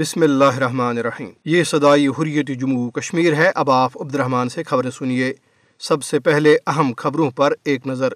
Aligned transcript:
بسم 0.00 0.22
اللہ 0.22 0.44
الرحمن 0.44 0.98
الرحیم۔ 0.98 1.28
یہ 1.44 1.64
صدائی 1.64 2.08
حریت 2.08 2.60
جموں 2.60 2.90
کشمیر 2.90 3.34
ہے۔ 3.34 3.50
اب 3.54 3.70
آپ 3.70 4.02
عبد 4.02 4.14
الرحمن 4.14 4.48
سے 4.48 4.62
خبریں 4.62 4.90
سنیے۔ 4.90 5.32
سب 5.78 6.04
سے 6.04 6.18
پہلے 6.18 6.56
اہم 6.66 6.92
خبروں 6.96 7.30
پر 7.30 7.52
ایک 7.64 7.86
نظر۔ 7.86 8.08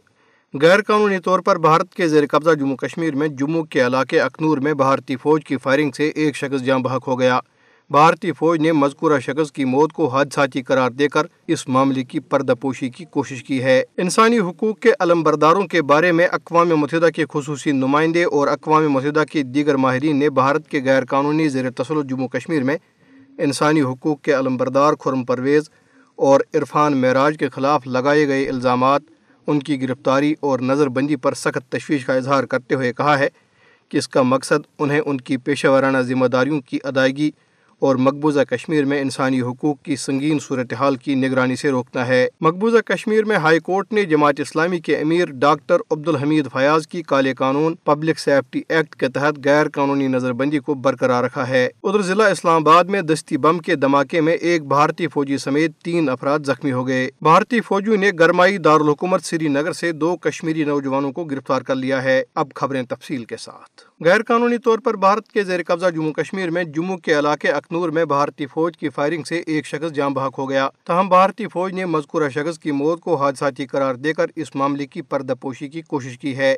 غیر 0.60 0.82
قانونی 0.82 1.18
طور 1.18 1.40
پر 1.40 1.59
بھارت 1.59 1.95
کے 1.95 2.09
زیر 2.09 2.24
قبضہ 2.30 2.50
جموں 2.50 2.76
کشمیر 2.76 3.14
میں 3.14 3.28
جموں 3.28 3.64
کے 3.64 3.86
علاقے 3.86 4.20
اکنور 4.20 4.59
میں 4.59 4.74
بھارتی 4.74 5.16
فوج 5.16 5.45
کی 5.45 5.56
فائرنگ 5.56 5.90
سے 5.90 6.09
ایک 6.09 6.36
شخص 6.36 6.64
جاں 6.64 6.78
بحق 6.78 7.09
ہو 7.09 7.20
گیا۔ 7.20 7.40
بھارتی 7.91 8.33
فوج 8.33 8.61
نے 8.61 8.73
مذکورہ 8.73 9.19
شخص 9.20 9.52
کی 9.52 9.65
موت 9.65 9.93
کو 9.93 10.09
حادثاتی 10.09 10.62
قرار 10.62 10.91
دے 10.91 11.09
کر 11.09 11.27
اس 11.47 11.69
معاملے 11.69 12.05
کی 12.05 12.20
پردہ 12.20 12.52
پوشی 12.60 12.88
کی 12.88 13.05
کوشش 13.05 13.45
کی 13.45 13.62
ہے۔ 13.62 13.83
انسانی 13.97 14.38
حقوق 14.38 14.79
کے 14.79 14.93
علم 15.01 15.23
برداروں 15.23 15.62
کے 15.62 15.83
بارے 15.83 16.12
میں 16.12 16.27
اقوام 16.33 16.69
متحدہ 16.69 17.09
کے 17.15 17.24
خصوصی 17.33 17.73
نمائندے 17.73 18.24
اور 18.24 18.48
اقوام 18.48 18.88
متحدہ 18.88 19.24
کے 19.33 19.43
دیگر 19.43 19.77
ماہرین 19.77 20.16
نے 20.16 20.30
بھارت 20.30 20.69
کے 20.69 20.80
غیر 20.84 21.05
قانونی 21.05 21.48
زیر 21.48 21.70
تسلط 21.70 22.07
جموں 22.07 22.29
کشمیر 22.29 22.62
میں 22.62 22.77
انسانی 23.38 23.83
حقوق 23.83 24.23
کے 24.23 24.32
علم 24.32 24.57
بردار 24.57 24.95
خرم 24.95 25.24
پرویز 25.24 25.71
اور 26.16 26.41
عرفان 26.55 26.96
معراج 26.96 27.37
کے 27.38 27.48
خلاف 27.48 27.87
لگائے 27.87 28.29
گئے 28.29 28.48
الزامات، 28.48 29.02
ان 29.46 29.59
کی 29.59 29.82
گرفتاری 29.82 30.35
اور 30.41 30.60
نظر 30.60 30.88
بندی 30.88 31.16
پر 31.16 31.35
سخت 31.35 31.73
تشویش 31.73 32.04
کا 32.04 32.15
اظہار 32.15 32.45
کرتے 32.45 32.74
ہوئے 32.74 32.93
کہا 32.93 33.19
ہے 33.19 33.29
کہ 33.88 33.96
اس 33.96 34.09
کا 34.09 34.23
مقصد 34.23 34.66
انہیں 34.79 35.01
ان 35.07 35.16
کی 35.16 35.37
پیشہ 35.37 35.66
ورانہ 35.66 35.98
ذمہ 35.98 36.26
داریوں 36.26 36.60
کی 36.60 36.79
ادائیگی 36.85 37.30
اور 37.85 37.96
مقبوضہ 37.96 38.40
کشمیر 38.40 38.85
میں 38.85 39.01
انسانی 39.01 39.40
حقوق 39.40 39.82
کی 39.82 39.96
سنگین 39.96 40.38
صورتحال 40.38 40.96
کی 40.96 41.15
نگرانی 41.15 41.57
سے 41.57 41.71
روکنا 41.71 42.07
ہے۔ 42.07 42.29
مقبوضہ 42.41 42.79
کشمیر 42.79 43.24
میں 43.24 43.37
ہائی 43.37 43.60
کورٹ 43.60 43.93
نے 43.93 44.04
جماعت 44.04 44.41
اسلامی 44.41 44.79
کے 44.79 44.96
امیر 44.96 45.24
ڈاکٹر 45.30 45.76
عبد 45.91 46.09
الحمید 46.09 46.46
فیاض 46.52 46.87
کی 46.87 47.02
کالے 47.02 47.35
قانون، 47.35 47.74
پبلک 47.74 48.18
سیفٹی 48.18 48.63
ایکٹ 48.68 48.96
کے 48.96 49.09
تحت 49.09 49.35
غیر 49.45 49.68
قانونی 49.68 50.07
نظر 50.07 50.32
بندی 50.32 50.59
کو 50.59 50.74
برقرار 50.74 51.24
رکھا 51.24 51.49
ہے۔ 51.49 51.68
ادھر 51.82 52.02
ضلع 52.02 52.24
اسلام 52.24 52.68
آباد 52.68 52.85
میں 52.85 53.01
دستی 53.01 53.37
بم 53.37 53.59
کے 53.59 53.74
دھماکے 53.74 54.21
میں 54.21 54.32
ایک 54.32 54.65
بھارتی 54.65 55.07
فوجی 55.07 55.38
سمیت 55.38 55.79
تین 55.79 56.09
افراد 56.09 56.38
زخمی 56.46 56.73
ہو 56.73 56.88
گئے۔ 56.88 57.09
بھارتی 57.21 57.60
فوجیوں 57.60 57.96
نے 57.96 58.10
گرمائی 58.19 58.59
دارالحکومت 58.59 59.24
سری 59.24 59.48
نگر 59.48 59.73
سے 59.73 59.93
دو 59.93 60.16
کشمیری 60.16 60.65
نوجوانوں 60.65 61.13
کو 61.13 61.24
گرفتار 61.24 61.63
کر 61.63 61.74
لیا 61.74 62.02
ہے۔ 62.02 62.23
اب 62.35 62.48
خبریں 62.54 62.82
تفصیل 62.82 63.24
کے 63.24 63.37
ساتھ۔ 63.37 64.04
غیر 64.04 64.22
قانونی 64.22 64.59
طور 64.59 64.78
پر 64.78 64.97
بھارت 64.97 65.28
کے 65.28 65.44
زیر 65.44 65.60
قبضہ 65.66 65.87
جموں 65.87 66.12
کشمیر 66.12 66.50
میں 66.50 66.65
جموں 66.65 66.97
کے 66.97 67.19
علاقے 67.19 67.48
اکنور 67.75 67.88
میں 67.88 68.04
بھارتی 68.04 68.47
فوج 68.47 68.76
کی 68.76 68.88
فائرنگ 68.88 69.22
سے 69.22 69.42
ایک 69.47 69.66
شخص 69.66 69.92
جاں 69.94 70.10
بحق 70.10 70.38
ہو 70.38 70.48
گیا۔ 70.50 70.69
تاہم، 70.84 71.08
بھارتی 71.08 71.47
فوج 71.48 71.72
نے 71.72 71.84
مذکورہ 71.84 72.28
شخص 72.28 72.58
کی 72.58 72.70
موت 72.70 73.00
کو 73.00 73.14
حادثاتی 73.16 73.66
قرار 73.66 73.94
دے 73.94 74.12
کر 74.12 74.26
اس 74.36 74.54
معاملے 74.54 74.86
کی 74.86 75.03
پردہ 75.03 75.34
پوشی 75.41 75.69
کی 75.69 75.82
کوشش 75.82 76.19
کی 76.19 76.36
ہے۔ 76.36 76.54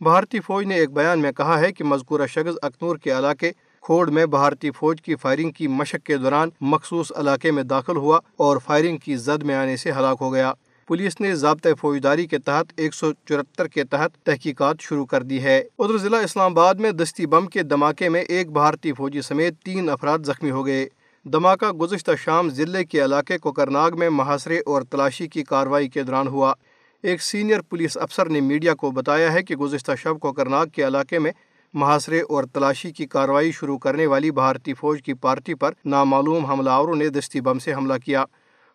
بھارتی 0.00 0.40
فوج 0.40 0.64
نے 0.64 0.74
ایک 0.74 0.92
بیان 0.92 1.18
میں 1.18 1.32
کہا 1.32 1.60
ہے 1.60 1.72
کہ 1.72 1.84
مذکورہ 1.84 2.26
شخص 2.26 2.58
اکنور 2.62 2.96
کے 2.96 3.18
علاقے 3.18 3.52
کھوڑ 3.82 4.10
میں 4.10 4.26
بھارتی 4.26 4.70
فوج 4.70 5.02
کی 5.02 5.16
فائرنگ 5.16 5.50
کی 5.50 5.68
مشق 5.68 6.06
کے 6.06 6.16
دوران 6.16 6.48
مخصوص 6.60 7.12
علاقے 7.16 7.50
میں 7.50 7.62
داخل 7.62 7.96
ہوا 7.96 8.18
اور 8.36 8.56
فائرنگ 8.64 8.98
کی 8.98 9.16
زد 9.16 9.42
میں 9.42 9.54
آنے 9.54 9.76
سے 9.76 9.92
ہلاک 9.92 10.18
ہو 10.20 10.32
گیا۔ 10.32 10.52
پولیس 10.88 11.20
نے 11.20 11.34
ضابطۂ 11.34 11.68
فوجداری 11.80 12.26
کے 12.26 12.38
تحت 12.38 12.72
ایک 12.76 12.94
سو 12.94 13.12
چورہتر 13.12 13.68
کے 13.68 13.84
تحت 13.84 14.10
تحقیقات 14.24 14.80
شروع 14.80 15.06
کر 15.06 15.22
دی 15.22 15.42
ہے۔ 15.42 15.62
ادھر 15.78 15.98
ضلع 15.98 16.16
اسلام 16.16 16.58
آباد 16.58 16.74
میں 16.74 16.90
دستی 16.90 17.26
بم 17.26 17.46
کے 17.46 17.62
دھماکے 17.62 18.08
میں 18.08 18.20
ایک 18.20 18.52
بھارتی 18.52 18.92
فوجی 18.92 19.22
سمیت 19.22 19.54
تین 19.64 19.90
افراد 19.90 20.18
زخمی 20.24 20.50
ہو 20.50 20.66
گئے۔ 20.66 20.88
دھماکہ 21.24 21.72
گزشتہ 21.72 22.10
شام 22.24 22.50
ضلع 22.50 22.82
کے 22.82 23.04
علاقے 23.04 23.38
کوکرناگ 23.38 23.90
میں 23.98 24.10
محاصرے 24.10 24.58
اور 24.66 24.82
تلاشی 24.82 25.28
کی 25.28 25.44
کارروائی 25.44 25.88
کے 25.88 26.02
دوران 26.02 26.28
ہوا۔ 26.28 26.54
ایک 27.02 27.22
سینئر 27.22 27.60
پولیس 27.60 27.98
افسر 27.98 28.28
نے 28.28 28.40
میڈیا 28.40 28.74
کو 28.74 28.90
بتایا 28.90 29.32
ہے 29.32 29.42
کہ 29.42 29.56
گزشتہ 29.56 29.92
شب 30.02 30.20
کوکرناگ 30.20 30.66
کے 30.66 30.86
علاقے 30.86 31.18
میں 31.18 31.32
محاصرے 31.74 32.20
اور 32.20 32.44
تلاشی 32.44 32.90
کی 32.90 33.06
کارروائی 33.06 33.52
شروع 33.52 33.78
کرنے 33.78 34.06
والی 34.06 34.30
بھارتی 34.30 34.74
فوج 34.74 35.02
کی 35.02 35.14
پارٹی 35.14 35.54
پر 35.54 35.72
نامعلوم 35.84 36.46
حملہ 36.46 36.70
آوروں 36.70 36.96
نے 36.96 37.08
دستی 37.08 37.40
بم 37.40 37.58
سے 37.58 37.74
حملہ 37.74 37.94
کیا۔ 38.04 38.24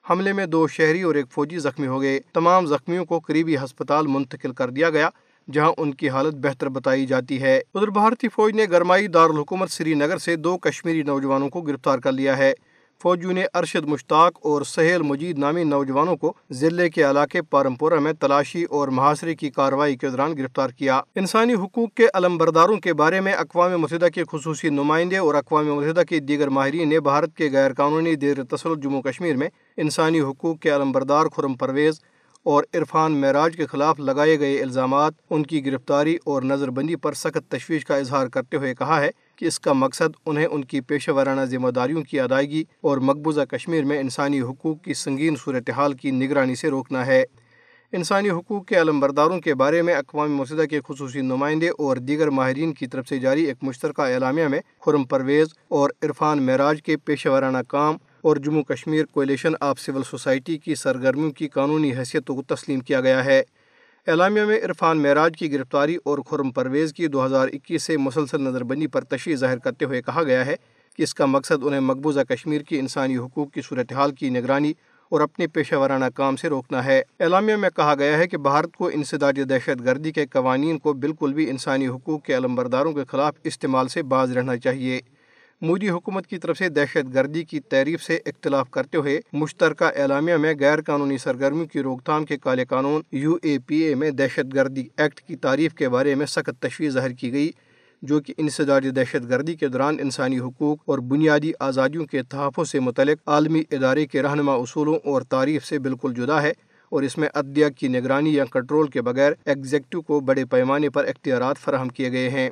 حملے 0.09 0.34
میں 0.34 0.46
دو 0.46 0.68
شہری 0.68 1.02
اور 1.02 1.16
ایک 1.16 1.25
فوجی 1.31 1.59
زخمی 1.59 1.88
ہو 1.88 2.02
گئے۔ 2.02 2.19
تمام 2.34 2.66
زخمیوں 2.66 3.06
کو 3.06 3.19
قریبی 3.19 3.58
ہسپتال 3.58 4.08
منتقل 4.08 4.52
کر 4.52 4.69
دیا 4.69 4.90
گیا، 4.90 5.09
جہاں 5.52 5.72
ان 5.78 5.94
کی 5.94 6.09
حالت 6.09 6.34
بہتر 6.34 6.69
بتائی 6.69 7.06
جاتی 7.06 7.41
ہے۔ 7.41 7.62
ادھر 7.74 7.88
بھارتی 7.88 8.28
فوج 8.28 8.53
نے 8.53 8.66
گرمائی 8.72 9.08
دارالحکومت 9.08 9.72
سری 9.72 9.94
نگر 9.94 10.18
سے 10.18 10.36
دو 10.36 10.58
کشمیری 10.58 11.03
نوجوانوں 11.03 11.50
کو 11.50 11.62
گرفتار 11.62 12.00
کر 12.00 12.12
لیا 12.12 12.38
ہے۔ 12.38 12.53
فوجیوں 13.03 13.34
نے 13.34 13.46
ارشد 13.53 13.86
مشتاق 13.86 14.38
اور 14.41 14.62
سہیل 14.62 15.02
مجید 15.02 15.38
نامی 15.38 15.64
نوجوانوں 15.64 16.16
کو 16.18 16.34
ضلع 16.52 16.88
کے 16.88 17.09
علاقے 17.09 17.41
پارمپورہ 17.41 18.00
میں 18.00 18.14
تلاشی 18.14 18.64
اور 18.64 18.88
محاصرے 18.88 19.36
کی 19.36 19.50
کارروائی 19.50 19.97
کے 19.97 20.09
دوران 20.09 20.38
گرفتار 20.38 20.69
کیا۔ 20.69 21.02
انسانی 21.16 21.53
حقوق 21.53 21.94
کے 21.94 22.08
علم 22.14 22.38
برداروں 22.38 22.78
کے 22.78 22.94
بارے 22.94 23.19
میں 23.22 23.34
اقوام 23.34 23.78
متحدہ 23.81 24.08
کے 24.16 24.24
خصوصی 24.31 24.69
نمائندے 24.69 25.18
اور 25.18 25.36
اقوام 25.36 25.75
متحدہ 25.75 26.03
کے 26.09 26.19
دیگر 26.19 26.50
ماہرین 26.50 26.90
نے 26.90 27.00
بھارت 27.00 27.36
کے 27.38 27.50
غیر 27.53 27.74
قانونی 27.74 28.16
دیر 28.16 28.44
تسلط 28.44 28.84
جموں 28.84 29.02
کشمیر 29.02 29.35
میں 29.35 29.50
انسانی 29.78 30.22
حقوق 30.22 30.59
کے 30.59 30.75
علم 30.75 30.91
بردار 30.91 31.25
خرم 31.25 31.53
پرویز 31.53 32.02
اور 32.43 32.63
عرفان 32.73 33.21
معراج 33.21 33.55
کے 33.55 33.65
خلاف 33.65 33.99
لگائے 33.99 34.39
گئے 34.39 34.61
الزامات 34.61 35.13
ان 35.29 35.43
کی 35.43 35.65
گرفتاری 35.65 36.17
اور 36.25 36.41
نظر 36.41 36.69
بندی 36.69 36.95
پر 36.95 37.13
سخت 37.13 37.51
تشویش 37.51 37.85
کا 37.85 37.95
اظہار 37.95 38.27
کرتے 38.27 38.57
ہوئے 38.57 38.75
کہا 38.75 39.01
ہے 39.01 39.09
کہ 39.35 39.45
اس 39.45 39.59
کا 39.59 39.73
مقصد 39.73 40.17
انہیں 40.25 40.45
ان 40.45 40.65
کی 40.65 40.81
پیشہ 40.81 41.11
ورانہ 41.11 41.41
ذمہ 41.41 41.69
داریوں 41.69 42.03
کی 42.03 42.19
ادائیگی 42.19 42.63
اور 42.81 42.97
مقبوضہ 42.97 43.41
کشمیر 43.41 43.83
میں 43.83 43.99
انسانی 43.99 44.41
حقوق 44.41 44.81
کی 44.81 44.93
سنگین 44.93 45.35
صورتحال 45.35 45.93
کی 45.93 46.11
نگرانی 46.11 46.55
سے 46.55 46.69
روکنا 46.69 47.05
ہے۔ 47.05 47.23
انسانی 47.91 48.29
حقوق 48.29 48.65
کے 48.65 48.81
علم 48.81 48.99
برداروں 48.99 49.39
کے 49.39 49.55
بارے 49.55 49.81
میں 49.81 49.93
اقوام 49.93 50.35
متحدہ 50.35 50.65
کے 50.65 50.79
خصوصی 50.87 51.21
نمائندے 51.21 51.69
اور 51.69 51.97
دیگر 51.97 52.29
ماہرین 52.29 52.73
کی 52.73 52.87
طرف 52.87 53.07
سے 53.07 53.19
جاری 53.19 53.43
ایک 53.43 53.57
مشترکہ 53.61 54.01
اعلامیہ 54.01 54.47
میں 54.47 54.59
خرم 54.85 55.03
پرویز 55.03 55.47
اور 55.67 55.89
عرفان 56.03 56.45
معراج 56.45 56.83
کے 56.83 56.97
پیشہ 56.97 57.29
ورانہ 57.29 57.57
کام 57.67 57.97
اور 58.23 58.38
Jammu 58.38 58.63
Kashmir 58.63 59.06
coalition 59.06 59.51
of 59.59 59.79
civil 59.79 60.03
society 60.03 60.57
کی 60.57 60.75
سرگرمیوں 60.75 61.31
کی 61.31 61.47
قانونی 61.47 61.91
حیثیت 61.91 62.28
کو 62.28 62.41
تسلیم 62.47 62.79
کیا 62.79 63.01
گیا 63.01 63.25
ہے۔ 63.25 63.44
اعلامیہ 64.07 64.44
میں 64.44 64.59
عرفان 64.66 65.03
معراج 65.03 65.34
کی 65.38 65.53
گرفتاری 65.53 65.97
اور 66.06 66.19
خرم 66.29 66.51
پرویز 66.51 66.94
کی 66.94 67.07
دو 67.07 67.25
ہزار 67.25 67.47
اکیس 67.53 67.84
سے 67.84 67.97
مسلسل 67.97 68.41
نظر 68.41 68.63
بندی 68.63 68.88
پر 68.88 69.03
تشریح 69.03 69.35
ظاہر 69.35 69.57
کرتے 69.57 69.85
ہوئے 69.85 70.01
کہا 70.01 70.23
گیا 70.23 70.45
ہے 70.45 70.56
کہ 70.97 71.03
اس 71.03 71.16
کا 71.16 71.25
مقصد 71.25 71.63
انہیں 71.63 71.79
مقبوضہ 71.79 72.19
کشمیر 72.19 72.61
کی 72.61 72.79
انسانی 72.79 73.17
حقوق 73.17 73.51
کی 73.51 73.61
صورتحال 73.61 74.11
کی 74.11 74.29
نگرانی 74.29 74.73
اور 75.09 75.22
اپنے 75.22 75.47
پیشہ 75.47 75.75
ورانہ 75.75 76.05
کام 76.16 76.35
سے 76.35 76.50
روکنا 76.50 76.85
ہے۔ 76.85 77.03
اعلامیہ 77.19 77.55
میں 77.55 77.69
کہا 77.75 77.95
گیا 77.95 78.17
ہے 78.17 78.28
کہ 78.28 78.38
بھارت 78.38 78.78
کو 78.78 78.90
انسداد 78.94 79.34
دہشت 79.50 79.85
گردی 79.85 80.11
کے 80.11 80.25
قوانین 80.25 80.78
کو 80.79 80.94
بالکل 80.94 81.34
بھی 81.34 81.50
انسانی 81.50 81.88
حقوق 81.88 82.23
کے 82.23 82.38
علم 82.38 82.55
برداروں 82.55 82.94
کے 82.94 83.01
خلاف 83.07 83.34
استعمال 83.44 83.88
سے 83.88 84.03
باز 84.03 84.38
رہنا 84.38 84.57
چاہیے۔ 84.57 85.00
مودی 85.63 85.90
حکومت 85.90 86.28
کی 86.28 86.38
طرف 86.38 86.57
سے 86.57 86.69
دہشت 86.69 87.13
گردی 87.13 87.44
کی 87.44 87.59
تعریف 87.59 88.03
سے 88.03 88.16
اختلاف 88.25 88.69
کرتے 88.69 88.97
ہوئے 88.97 89.19
مشترکہ 89.34 89.84
اعلامیہ 89.96 90.35
میں 90.35 90.53
غیر 90.59 90.81
قانونی 90.81 91.18
سرگرمیوں 91.18 91.66
کی 91.66 91.81
روک 91.84 92.03
تھام 92.06 92.25
کے 92.25 92.38
کالے 92.38 92.66
قانون 92.66 93.01
یو 93.12 93.35
اے 93.44 93.57
پی 93.68 93.75
اے 93.75 93.96
میں 93.96 94.12
دہشت 94.12 94.53
گردی 94.53 94.84
ایکٹ 94.97 95.22
کی 95.22 95.35
تعریف 95.35 95.73
کے 95.73 95.90
بارے 95.90 96.16
میں 96.16 96.25
سخت 96.25 96.62
تشویش 96.62 96.91
ظاہر 96.94 97.12
کی 97.12 97.31
گئی، 97.34 97.52
جو 98.02 98.19
کہ 98.22 98.34
انسداد 98.38 98.81
دہشت 98.96 99.29
گردی 99.29 99.56
کے 99.56 99.68
دوران 99.68 99.97
انسانی 100.00 100.40
حقوق 100.40 100.78
اور 100.85 101.00
بنیادی 101.00 101.52
آزادیوں 101.59 102.06
کے 102.06 102.23
تحفظ 102.23 102.69
سے 102.69 102.79
متعلق 102.79 103.18
عالمی 103.25 103.63
ادارے 103.72 104.06
کے 104.06 104.22
رہنما 104.22 104.53
اصولوں 104.53 104.96
اور 105.03 105.22
تعریف 105.22 105.66
سے 105.66 105.79
بالکل 105.79 106.14
جدا 106.14 106.41
ہے 106.41 106.52
اور 106.90 107.03
اس 107.03 107.17
میں 107.17 107.29
عدلیہ 107.34 107.70
کی 107.70 107.87
نگرانی 107.87 108.35
یا 108.35 108.46
کنٹرول 108.46 108.87
کے 108.87 109.02
بغیر 109.02 109.32
ایگزیکٹو 109.46 110.02
کو 110.02 110.20
بڑے 110.20 110.46
پیمانے 110.46 110.90
پر 110.90 111.05
اختیارات 111.05 111.58
فراہم 111.58 111.90
کیے 111.90 112.11
گئے 112.11 112.29
ہیں۔ 112.29 112.49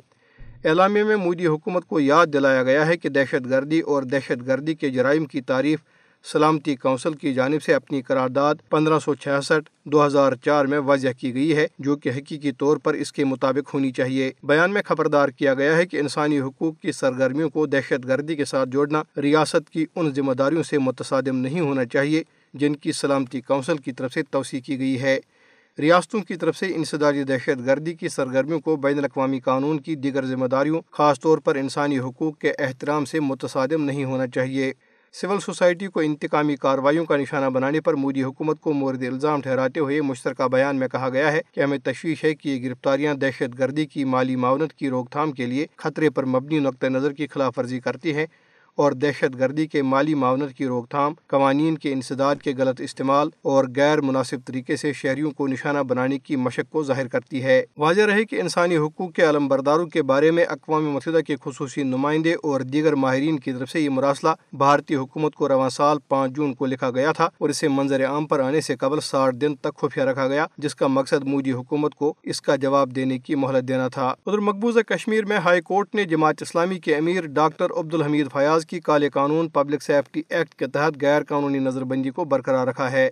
اعلامیہ 0.64 1.04
میں 1.04 1.16
مودی 1.16 1.46
حکومت 1.46 1.86
کو 1.86 2.00
یاد 2.00 2.26
دلایا 2.32 2.62
گیا 2.62 2.86
ہے 2.86 2.96
کہ 2.96 3.08
دہشت 3.08 3.50
گردی 3.50 3.80
اور 3.80 4.02
دہشت 4.02 4.46
گردی 4.46 4.74
کے 4.74 4.90
جرائم 4.90 5.24
کی 5.24 5.40
تعریف 5.40 5.78
سلامتی 6.24 6.76
کونسل 6.76 7.12
کی 7.12 7.34
جانب 7.34 7.62
سے 7.62 7.74
اپنی 7.74 8.02
قرارداد 8.02 8.54
پندرہ 8.70 8.98
سو 8.98 9.14
چھیاسٹھ 9.14 9.70
دو 9.84 10.06
ہزار 10.06 10.32
چار 10.44 10.64
میں 10.64 10.78
واضح 10.78 11.08
کی 11.18 11.34
گئی 11.34 11.56
ہے، 11.56 11.66
جو 11.78 11.96
کہ 11.96 12.08
حقیقی 12.08 12.52
طور 12.52 12.76
پر 12.76 12.94
اس 12.94 13.12
کے 13.12 13.24
مطابق 13.24 13.74
ہونی 13.74 13.90
چاہیے۔ 13.92 14.30
بیان 14.42 14.72
میں 14.72 14.82
خبردار 14.84 15.28
کیا 15.28 15.54
گیا 15.54 15.76
ہے 15.76 15.86
کہ 15.86 15.96
انسانی 15.96 16.40
حقوق 16.40 16.80
کی 16.80 16.92
سرگرمیوں 16.92 17.50
کو 17.50 17.66
دہشت 17.66 18.06
گردی 18.08 18.36
کے 18.36 18.44
ساتھ 18.44 18.68
جوڑنا 18.68 19.02
ریاست 19.22 19.70
کی 19.70 19.86
ان 19.96 20.14
ذمہ 20.14 20.32
داریوں 20.32 20.62
سے 20.62 20.78
متصادم 20.78 21.36
نہیں 21.36 21.60
ہونا 21.60 21.84
چاہیے، 21.84 22.22
جن 22.54 22.76
کی 22.76 22.92
سلامتی 22.92 23.40
کونسل 23.40 23.76
کی 23.76 23.92
طرف 23.92 24.12
سے 24.12 24.22
توسیع 24.22 24.60
کی 24.60 24.78
گئی 24.78 25.02
ہے۔ 25.02 25.18
ریاستوں 25.78 26.20
کی 26.20 26.36
طرف 26.36 26.56
سے 26.56 26.66
انسدادی 26.66 27.24
دہشت 27.24 27.66
گردی 27.66 27.94
کی 27.94 28.08
سرگرمیوں 28.08 28.60
کو 28.60 28.76
بین 28.76 28.98
الاقوامی 28.98 29.40
قانون 29.40 29.80
کی 29.80 29.94
دیگر 29.94 30.24
ذمہ 30.24 30.46
داریوں، 30.46 30.80
خاص 30.90 31.20
طور 31.20 31.38
پر 31.38 31.56
انسانی 31.56 31.98
حقوق 31.98 32.38
کے 32.38 32.52
احترام 32.58 33.04
سے 33.04 33.20
متصادم 33.20 33.84
نہیں 33.84 34.04
ہونا 34.04 34.26
چاہیے۔ 34.26 34.72
سول 35.12 35.40
سوسائٹی 35.40 35.86
کو 35.86 36.00
انتقامی 36.00 36.56
کارروائیوں 36.56 37.04
کا 37.04 37.16
نشانہ 37.16 37.46
بنانے 37.46 37.80
پر 37.80 37.94
مودی 37.94 38.22
حکومت 38.22 38.60
کو 38.60 38.72
مورد 38.72 39.02
الزام 39.02 39.40
ٹھہراتے 39.40 39.80
ہوئے 39.80 40.00
مشترکہ 40.00 40.48
بیان 40.48 40.76
میں 40.76 40.88
کہا 40.88 41.08
گیا 41.08 41.32
ہے 41.32 41.40
کہ 41.52 41.60
ہمیں 41.60 41.78
تشویش 41.78 42.24
ہے 42.24 42.34
کہ 42.34 42.48
یہ 42.48 42.68
گرفتاریاں 42.68 43.14
دہشت 43.14 43.58
گردی 43.58 43.86
کی 43.86 44.04
مالی 44.04 44.36
معاونت 44.36 44.72
کی 44.72 44.90
روک 44.90 45.10
تھام 45.10 45.32
کے 45.32 45.46
لیے 45.46 45.66
خطرے 45.76 46.10
پر 46.10 46.24
مبنی 46.24 46.58
نقطۂ 46.58 46.86
نظر 46.86 47.12
کی 47.12 47.26
خلاف 47.26 47.58
ورزی 47.58 47.80
کرتی 47.80 48.14
ہیں۔ 48.14 48.26
اور 48.76 48.92
دہشت 48.92 49.38
گردی 49.38 49.66
کے 49.66 49.82
مالی 49.82 50.14
معاونت 50.14 50.52
کی 50.54 50.66
روک 50.66 50.88
تھام، 50.88 51.12
قوانین 51.26 51.78
کے 51.78 51.92
انسداد 51.92 52.36
کے 52.36 52.52
غلط 52.58 52.80
استعمال 52.80 53.28
اور 53.42 53.64
غیر 53.76 54.00
مناسب 54.00 54.36
طریقے 54.46 54.76
سے 54.76 54.92
شہریوں 54.92 55.30
کو 55.30 55.46
نشانہ 55.46 55.78
بنانے 55.78 56.18
کی 56.18 56.36
مشق 56.36 56.72
کو 56.72 56.82
ظاہر 56.82 57.08
کرتی 57.08 57.42
ہے۔ 57.42 57.64
واضح 57.76 58.00
رہے 58.06 58.24
کہ 58.24 58.40
انسانی 58.40 58.76
حقوق 58.76 59.12
کے 59.12 59.22
علم 59.22 59.48
برداروں 59.48 59.86
کے 59.86 60.02
بارے 60.02 60.30
میں 60.30 60.44
اقوام 60.44 60.90
متحدہ 60.90 61.20
کے 61.26 61.36
خصوصی 61.44 61.82
نمائندے 61.82 62.32
اور 62.32 62.60
دیگر 62.60 62.94
ماہرین 62.94 63.38
کی 63.38 63.52
طرف 63.52 63.70
سے 63.70 63.80
یہ 63.80 63.88
مراسلہ 63.88 64.28
بھارتی 64.52 64.94
حکومت 64.94 65.34
کو 65.34 65.48
رواں 65.48 65.68
سال 65.68 65.98
پانچ 66.08 66.32
جون 66.32 66.54
کو 66.54 66.66
لکھا 66.66 66.90
گیا 66.90 67.12
تھا 67.12 67.28
اور 67.38 67.48
اسے 67.48 67.68
منظر 67.68 68.06
عام 68.06 68.26
پر 68.26 68.40
آنے 68.40 68.60
سے 68.60 68.76
قبل 68.76 69.00
ساٹھ 69.00 69.36
دن 69.36 69.56
تک 69.56 69.76
خفیہ 69.76 70.02
رکھا 70.02 70.28
گیا، 70.28 70.46
جس 70.58 70.74
کا 70.74 70.86
مقصد 70.86 71.24
مودی 71.24 71.52
حکومت 71.52 71.94
کو 71.94 72.14
اس 72.22 72.42
کا 72.42 72.56
جواب 72.56 72.94
دینے 72.94 73.18
کی 73.18 73.34
مہلت 73.34 73.68
دینا 73.68 73.88
تھا۔ 73.88 74.06
ادھر 74.26 74.38
مقبوضہ 74.38 74.80
کشمیر 74.80 75.24
میں 75.24 75.38
ہائی 75.38 75.60
کورٹ 75.60 75.94
نے 75.94 76.04
جماعت 76.04 76.42
اسلامی 76.42 76.78
کے 76.78 76.96
امیر 76.96 77.26
ڈاکٹر 77.26 77.66
عبد 77.76 77.94
الحمید 77.94 78.26
فیاض 78.32 78.61
کی 78.66 78.80
کالے 78.80 79.08
قانون 79.08 79.48
پبلک 79.48 79.82
سیفٹی 79.82 80.22
ایکٹ 80.28 80.54
کے 80.54 80.66
تحت 80.66 81.02
غیر 81.02 81.22
قانونی 81.24 81.58
نظر 81.58 81.84
بندی 81.84 82.10
کو 82.10 82.24
برقرار 82.24 82.66
رکھا 82.66 82.92
ہے۔ 82.92 83.10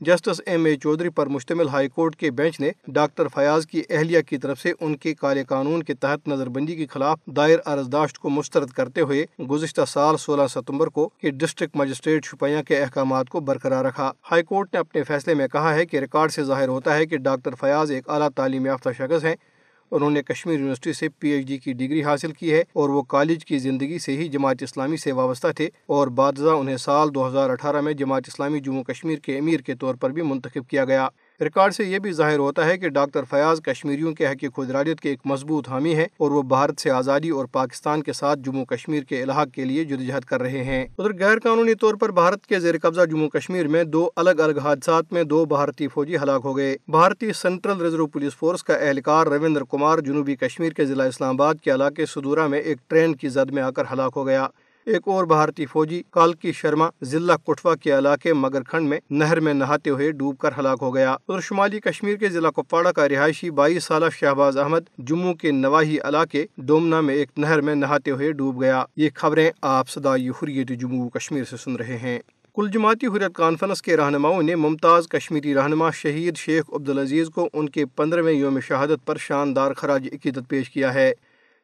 جسٹس 0.00 0.40
ایم 0.46 0.64
اے 0.64 0.76
چودھری 0.76 1.08
پر 1.08 1.26
مشتمل 1.26 1.68
ہائی 1.68 1.88
کورٹ 1.88 2.16
کے 2.16 2.30
بینچ 2.30 2.60
نے 2.60 2.70
ڈاکٹر 2.88 3.28
فیاض 3.28 3.66
کی 3.66 3.82
اہلیہ 3.90 4.20
کی 4.20 4.38
طرف 4.38 4.60
سے 4.60 4.72
ان 4.80 4.96
کے 4.96 5.14
کالے 5.14 5.44
قانون 5.44 5.82
کے 5.82 5.94
تحت 5.94 6.28
نظر 6.28 6.48
بندی 6.48 6.76
کے 6.76 6.86
خلاف 6.86 7.18
دائر 7.26 7.58
ارزداشت 7.66 8.18
کو 8.18 8.28
مسترد 8.28 8.70
کرتے 8.70 9.00
ہوئے 9.00 9.24
گزشتہ 9.50 9.80
سال 9.88 10.16
سولہ 10.16 10.46
ستمبر 10.46 10.86
کو 10.86 11.08
ڈسٹرکٹ 11.22 11.76
مجسٹریٹ 11.76 12.24
شپیاں 12.24 12.62
کے 12.62 12.82
احکامات 12.82 13.28
کو 13.28 13.40
برقرار 13.40 13.84
رکھا۔ 13.84 14.12
ہائی 14.30 14.42
کورٹ 14.42 14.74
نے 14.74 14.80
اپنے 14.80 15.02
فیصلے 15.02 15.34
میں 15.34 15.48
کہا 15.48 15.74
ہے 15.74 15.86
کہ 15.86 15.96
ریکارڈ 15.96 16.32
سے 16.32 16.44
ظاہر 16.44 16.68
ہوتا 16.68 16.96
ہے 16.96 17.06
کہ 17.06 17.16
ڈاکٹر 17.16 17.54
فیاض 17.54 17.90
ایک 17.90 18.08
اعلیٰ 18.08 18.28
تعلیم 18.28 18.66
یافتہ 18.66 18.88
شخص 18.98 19.24
ہیں۔ 19.24 19.34
انہوں 19.90 20.10
نے 20.10 20.22
کشمیر 20.22 20.58
یونیورسٹی 20.58 20.92
سے 20.92 21.08
پی 21.08 21.28
ایچ 21.28 21.46
ڈی 21.46 21.58
کی 21.58 21.72
ڈگری 21.72 22.04
حاصل 22.04 22.32
کی 22.32 22.52
ہے 22.52 22.60
اور 22.60 22.88
وہ 22.88 23.02
کالج 23.02 23.44
کی 23.44 23.58
زندگی 23.58 23.98
سے 23.98 24.16
ہی 24.16 24.28
جماعت 24.28 24.62
اسلامی 24.62 24.96
سے 24.96 25.12
وابستہ 25.12 25.46
تھے 25.56 25.68
اور 25.86 26.08
بعد 26.08 26.32
انہیں 26.38 26.76
سال 26.76 27.14
دو 27.14 27.28
ہزار 27.28 27.50
اٹھارہ 27.50 27.80
میں 27.80 27.92
جماعت 27.92 28.22
اسلامی 28.26 28.60
جموں 28.60 28.84
کشمیر 28.84 29.18
کے 29.18 29.38
امیر 29.38 29.60
کے 29.60 29.74
طور 29.74 29.94
پر 29.94 30.10
بھی 30.10 30.22
منتخب 30.22 30.68
کیا 30.68 30.84
گیا۔ 30.84 31.08
ریکارڈ 31.40 31.74
سے 31.74 31.84
یہ 31.84 31.98
بھی 31.98 32.12
ظاہر 32.12 32.38
ہوتا 32.38 32.66
ہے 32.66 32.76
کہ 32.78 32.88
ڈاکٹر 32.88 33.24
فیاض 33.30 33.60
کشمیریوں 33.60 34.12
کے 34.12 34.26
حق 34.26 34.44
خود 34.54 34.70
ارادیت 34.70 35.00
کے 35.00 35.08
ایک 35.08 35.18
مضبوط 35.24 35.68
حامی 35.68 35.94
ہیں 35.94 36.06
اور 36.16 36.30
وہ 36.30 36.42
بھارت 36.42 36.80
سے 36.80 36.90
آزادی 36.90 37.28
اور 37.28 37.46
پاکستان 37.52 38.02
کے 38.02 38.12
ساتھ 38.12 38.40
جموں 38.44 38.64
کشمیر 38.64 39.02
کے 39.02 39.22
الحاق 39.22 39.48
کے 39.54 39.64
لیے 39.64 39.84
جدوجہد 39.84 40.24
کر 40.24 40.40
رہے 40.40 40.64
ہیں۔ 40.64 40.82
ادھر 40.98 41.16
غیر 41.18 41.38
قانونی 41.38 41.74
طور 41.74 41.94
پر 41.94 42.12
بھارت 42.12 42.46
کے 42.46 42.60
زیر 42.60 42.74
قبضہ 42.82 43.04
جموں 43.10 43.28
کشمیر 43.28 43.68
میں 43.68 43.84
دو 43.84 44.08
الگ 44.16 44.40
الگ 44.40 44.58
حادثات 44.58 45.12
میں 45.12 45.24
دو 45.24 45.44
بھارتی 45.44 45.88
فوجی 45.88 46.16
ہلاک 46.16 46.40
ہو 46.44 46.56
گئے۔ 46.56 46.76
بھارتی 46.88 47.32
سینٹرل 47.32 47.80
ریزرو 47.80 48.06
پولیس 48.06 48.36
فورس 48.36 48.64
کا 48.64 48.74
اہلکار 48.74 49.26
رویندر 49.26 49.64
کمار 49.70 49.98
جنوبی 49.98 50.36
کشمیر 50.36 50.72
کے 50.72 50.84
ضلع 50.84 51.04
اسلام 51.04 51.40
آباد 51.40 51.54
کے 51.64 51.74
علاقے 51.74 52.06
سدورا 52.06 52.46
میں 52.46 52.60
ایک 52.60 52.78
ٹرین 52.88 53.16
کی 53.16 53.28
زد 53.28 53.50
میں 53.50 53.62
آ 53.62 53.70
کر 53.70 53.84
ہلاک 53.92 54.12
ہو 54.16 54.26
گیا۔ 54.26 54.46
ایک 54.86 55.02
اور 55.04 55.24
بھارتی 55.24 55.66
فوجی، 55.66 56.02
کالکی 56.10 56.52
شرما، 56.52 56.88
ضلع 57.02 57.36
کٹوا 57.36 57.74
کے 57.74 57.98
علاقے 57.98 58.32
مگر 58.32 58.62
کھنڈ 58.62 58.88
میں 58.88 59.00
نہر 59.10 59.40
میں 59.40 59.54
نہاتے 59.54 59.90
ہوئے 59.90 60.10
ڈوب 60.10 60.38
کر 60.38 60.50
ہلاک 60.58 60.78
ہو 60.82 60.94
گیا۔ 60.94 61.16
اور 61.26 61.40
شمالی 61.40 61.80
کشمیر 61.80 62.16
کے 62.16 62.28
ضلع 62.28 62.50
کپواڑہ 62.50 62.88
کا 62.88 63.08
رہائشی 63.08 63.50
بائیس 63.50 63.84
سالہ 63.84 64.04
شہباز 64.12 64.58
احمد 64.58 64.80
جموں 64.98 65.34
کے 65.34 65.50
نواحی 65.50 65.98
علاقے 65.98 66.46
ڈومنا 66.58 67.00
میں 67.00 67.14
ایک 67.14 67.28
نہر 67.36 67.60
میں 67.60 67.74
نہاتے 67.74 68.10
ہوئے 68.10 68.32
ڈوب 68.32 68.62
گیا۔ 68.62 68.84
یہ 68.96 69.10
خبریں 69.14 69.50
آپ 69.62 69.88
صدائی 69.88 70.28
حریت 70.28 70.68
جموں 70.68 71.08
کشمیر 71.08 71.44
سے 71.44 71.56
سن 71.56 71.76
رہے 71.76 71.98
ہیں۔ 71.98 72.18
کل 72.54 72.68
جماعتی 72.72 73.06
حریت 73.06 73.34
کانفرنس 73.34 73.82
کے 73.82 73.96
رہنماؤں 73.96 74.42
نے 74.42 74.54
ممتاز 74.54 75.08
کشمیری 75.08 75.54
رہنما 75.54 75.90
شہید 75.90 76.36
شیخ 76.36 76.64
عبدالعزیز 76.72 77.28
کو 77.34 77.48
ان 77.52 77.68
کے 77.68 77.86
پندرہویں 77.86 78.32
یوم 78.32 78.60
شہادت 78.60 79.06
پر 79.06 79.16
شاندار 79.16 79.72
خراج 79.72 80.08
عقیدت 80.12 80.48
پیش 80.48 80.70
کیا 80.70 80.94
ہے۔ 80.94 81.12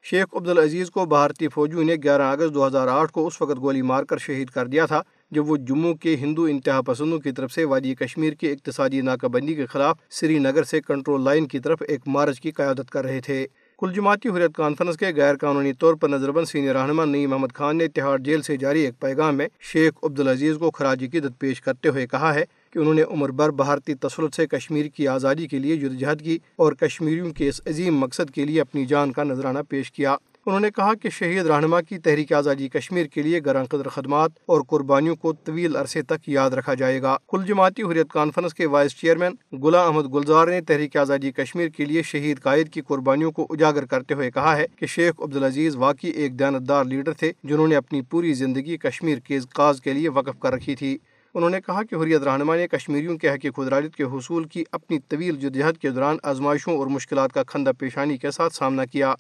شیخ 0.04 0.34
عبدالعزیز 0.34 0.90
کو 0.90 1.04
بھارتی 1.06 1.48
فوجیوں 1.48 1.82
نے 1.84 1.94
گیارہ 2.04 2.30
اگست 2.32 2.54
دو 2.54 2.66
ہزار 2.66 2.88
آٹھ 2.88 3.12
کو 3.12 3.26
اس 3.26 3.40
وقت 3.42 3.58
گولی 3.60 3.82
مار 3.82 4.04
کر 4.04 4.18
شہید 4.18 4.50
کر 4.50 4.66
دیا 4.66 4.86
تھا، 4.86 5.00
جب 5.30 5.50
وہ 5.50 5.56
جموں 5.68 5.94
کے 5.94 6.14
ہندو 6.20 6.44
انتہا 6.44 6.80
پسندوں 6.86 7.18
کی 7.18 7.32
طرف 7.32 7.52
سے 7.52 7.64
وادی 7.64 7.94
کشمیر 7.94 8.32
کی 8.32 8.50
اقتصادی 8.50 9.00
ناکہ 9.00 9.28
بندی 9.28 9.54
کے 9.54 9.66
خلاف 9.66 9.96
سری 10.10 10.38
نگر 10.38 10.64
سے 10.64 10.80
کنٹرول 10.80 11.24
لائن 11.24 11.46
کی 11.46 11.58
طرف 11.58 11.82
ایک 11.88 12.00
مارچ 12.06 12.40
کی 12.40 12.50
قیادت 12.50 12.90
کر 12.90 13.04
رہے 13.04 13.20
تھے۔ 13.20 13.46
کل 13.78 13.92
جماعتی 13.92 14.28
حریت 14.28 14.54
کانفرنس 14.54 14.96
کے 14.96 15.12
غیر 15.16 15.36
قانونی 15.40 15.72
طور 15.72 15.94
پر 15.94 16.08
نظر 16.08 16.30
بند 16.30 16.48
سینئر 16.48 16.76
رہنما 16.76 17.04
نئی 17.04 17.26
محمد 17.26 17.54
خان 17.54 17.78
نے 17.78 17.88
تہاڑ 17.88 18.18
جیل 18.18 18.42
سے 18.42 18.56
جاری 18.56 18.80
ایک 18.80 18.98
پیغام 19.00 19.36
میں 19.36 19.48
شیخ 19.72 19.92
عبدالعزیز 20.02 20.56
کو 20.58 20.70
خراج 20.70 21.04
عقیدت 21.04 21.38
پیش 21.38 21.60
کرتے 21.60 21.88
ہوئے 21.88 22.06
کہا 22.06 22.34
ہے 22.34 22.44
کہ 22.70 22.78
انہوں 22.78 22.94
نے 22.94 23.02
عمر 23.02 23.28
بر 23.28 23.50
بھارتی 23.50 23.94
تسلط 23.94 24.34
سے 24.34 24.46
کشمیر 24.46 24.86
کی 24.86 25.08
آزادی 25.08 25.46
کے 25.46 25.58
لیے 25.58 25.76
جدوجہد 25.76 26.22
کی 26.22 26.38
اور 26.56 26.72
کشمیریوں 26.72 27.30
کے 27.30 27.48
اس 27.48 27.60
عظیم 27.66 27.98
مقصد 27.98 28.30
کے 28.30 28.44
لیے 28.44 28.60
اپنی 28.60 28.86
جان 28.86 29.12
کا 29.12 29.24
نذرانہ 29.24 29.58
پیش 29.68 29.92
کیا۔ 29.92 30.16
انہوں 30.46 30.60
نے 30.60 30.70
کہا 30.76 30.94
کہ 30.94 31.10
شہید 31.10 31.46
رہنما 31.46 31.80
کی 31.80 31.98
تحریک 31.98 32.32
آزادی 32.32 32.68
کشمیر 32.68 33.06
کے 33.06 33.22
لیے 33.22 33.40
گراں 33.46 33.64
قدر 33.64 33.88
خدمات 33.88 34.30
اور 34.46 34.60
قربانیوں 34.68 35.16
کو 35.16 35.32
طویل 35.32 35.76
عرصے 35.76 36.02
تک 36.02 36.28
یاد 36.28 36.50
رکھا 36.50 36.74
جائے 36.74 37.02
گا۔ 37.02 37.16
کل 37.28 37.44
جماعتی 37.46 37.82
حریت 37.82 38.10
کانفرنس 38.12 38.54
کے 38.54 38.66
وائس 38.66 38.96
چیئرمین 38.96 39.58
گلا 39.62 39.82
احمد 39.82 40.14
گلزار 40.14 40.48
نے 40.48 40.60
تحریک 40.60 40.96
آزادی 40.96 41.32
کشمیر 41.32 41.68
کے 41.68 41.84
لیے 41.84 42.02
شہید 42.02 42.40
قائد 42.40 42.68
کی 42.68 42.80
قربانیوں 42.80 43.32
کو 43.32 43.46
اجاگر 43.50 43.84
کرتے 43.84 44.14
ہوئے 44.14 44.30
کہا 44.30 44.56
ہے 44.56 44.66
کہ 44.76 44.86
شیخ 44.86 45.20
عبدالعزیز 45.20 45.76
واقعی 45.76 46.10
ایک 46.10 46.38
دیانتدار 46.38 46.84
لیڈر 46.84 47.12
تھے 47.12 47.32
جنہوں 47.44 47.68
نے 47.68 47.76
اپنی 47.76 48.02
پوری 48.02 48.32
زندگی 48.32 48.76
کشمیر 48.76 49.18
کے 49.18 49.38
کاز 49.54 49.80
کے 49.80 49.92
لیے 49.92 50.08
وقف 50.08 50.40
کر 50.40 50.52
رکھی 50.52 50.76
تھی۔ 50.76 50.98
انہوں 51.34 51.50
نے 51.50 51.60
کہا 51.60 51.82
کہ 51.82 51.94
حریت 51.94 52.22
رہنما 52.22 52.56
نے 52.56 52.68
کشمیریوں 52.68 53.18
کے 53.18 53.30
حق 53.30 53.46
خدراجت 53.56 53.96
کے 53.96 54.02
حصول 54.02 54.44
کی 54.44 54.64
اپنی 54.72 54.98
طویل 54.98 55.36
جدجہد 55.36 55.78
کے 55.78 55.90
دوران 55.90 56.16
آزمائشوں 56.22 56.76
اور 56.76 56.86
مشکلات 56.86 57.32
کا 57.32 57.42
کھندہ 57.42 57.70
پیشانی 57.78 58.16
کے 58.16 58.30
ساتھ 58.30 58.54
سامنا 58.54 58.84
کیا۔ 58.84 59.14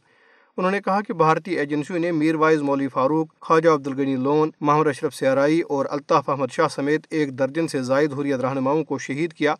انہوں 0.56 0.70
نے 0.70 0.80
کہا 0.80 1.00
کہ 1.00 1.12
بھارتی 1.12 1.58
ایجنسیوں 1.58 1.98
نے 1.98 2.12
میر 2.12 2.34
وائز 2.34 2.62
مولوی 2.62 2.88
فاروق، 2.88 3.26
خواجہ 3.40 3.68
عبدالغنی 3.68 4.16
لون 4.16 4.50
محمد 4.60 4.86
اشرف 4.86 5.14
سیارائی 5.14 5.60
اور 5.60 5.86
الطاف 5.90 6.30
احمد 6.30 6.52
شاہ 6.52 6.68
سمیت 6.68 7.06
ایک 7.10 7.38
درجن 7.38 7.68
سے 7.68 7.82
زائد 7.82 8.12
حریت 8.12 8.40
رہنماؤں 8.40 8.84
کو 8.84 8.98
شہید 8.98 9.32
کیا 9.32 9.54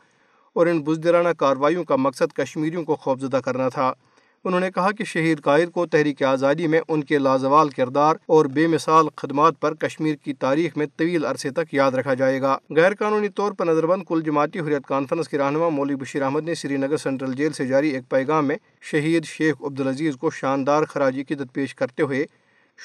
اور 0.52 0.67
ان 0.67 0.82
بزدرانہ 0.82 1.29
کارروائیوں 1.29 1.85
کا 1.85 1.97
مقصد 1.97 2.32
کشمیریوں 2.32 2.85
کو 2.85 2.97
خوفزدہ 2.97 3.37
کرنا 3.37 3.69
تھا۔ 3.69 3.93
انہوں 4.45 4.61
نے 4.61 4.71
کہا 4.71 4.91
کہ 4.91 5.05
شہید 5.05 5.41
قائد 5.41 5.71
کو 5.71 5.87
تحریک 5.87 6.23
آزادی 6.23 6.67
میں 6.67 6.81
ان 6.89 7.05
کے 7.05 7.19
لازوال 7.19 7.69
کردار 7.69 8.17
اور 8.27 8.47
بے 8.47 8.67
مثال 8.67 9.07
خدمات 9.17 9.61
پر 9.61 9.75
کشمیر 9.75 10.15
کی 10.15 10.33
تاریخ 10.33 10.77
میں 10.77 10.87
طویل 10.97 11.25
عرصے 11.25 11.51
تک 11.51 11.75
یاد 11.75 11.93
رکھا 11.93 12.15
جائے 12.15 12.41
گا۔ 12.41 12.57
غیر 12.77 12.95
قانونی 12.95 13.29
طور 13.29 13.53
پر 13.53 13.67
نظر 13.67 13.87
بند 13.87 14.03
کل 14.09 14.21
جماعتی 14.21 14.61
حریت 14.61 14.87
کانفرنس 14.87 15.29
کے 15.29 15.38
رہنما 15.38 15.69
مولوی 15.69 15.97
بشیر 15.97 16.23
احمد 16.23 16.45
نے 16.45 16.55
سری 16.55 16.76
نگر 16.76 16.97
سینٹرل 16.97 17.33
جیل 17.33 17.53
سے 17.53 17.67
جاری 17.67 17.88
ایک 17.88 18.09
پیغام 18.09 18.47
میں 18.47 18.57
شہید 18.83 19.25
شیخ 19.25 19.55
عبدالعزیز 19.61 20.17
کو 20.17 20.31
شاندار 20.31 20.85
خراجی 20.85 21.25
قدت 21.25 21.53
پیش 21.53 21.75
کرتے 21.75 22.03
ہوئے 22.03 22.25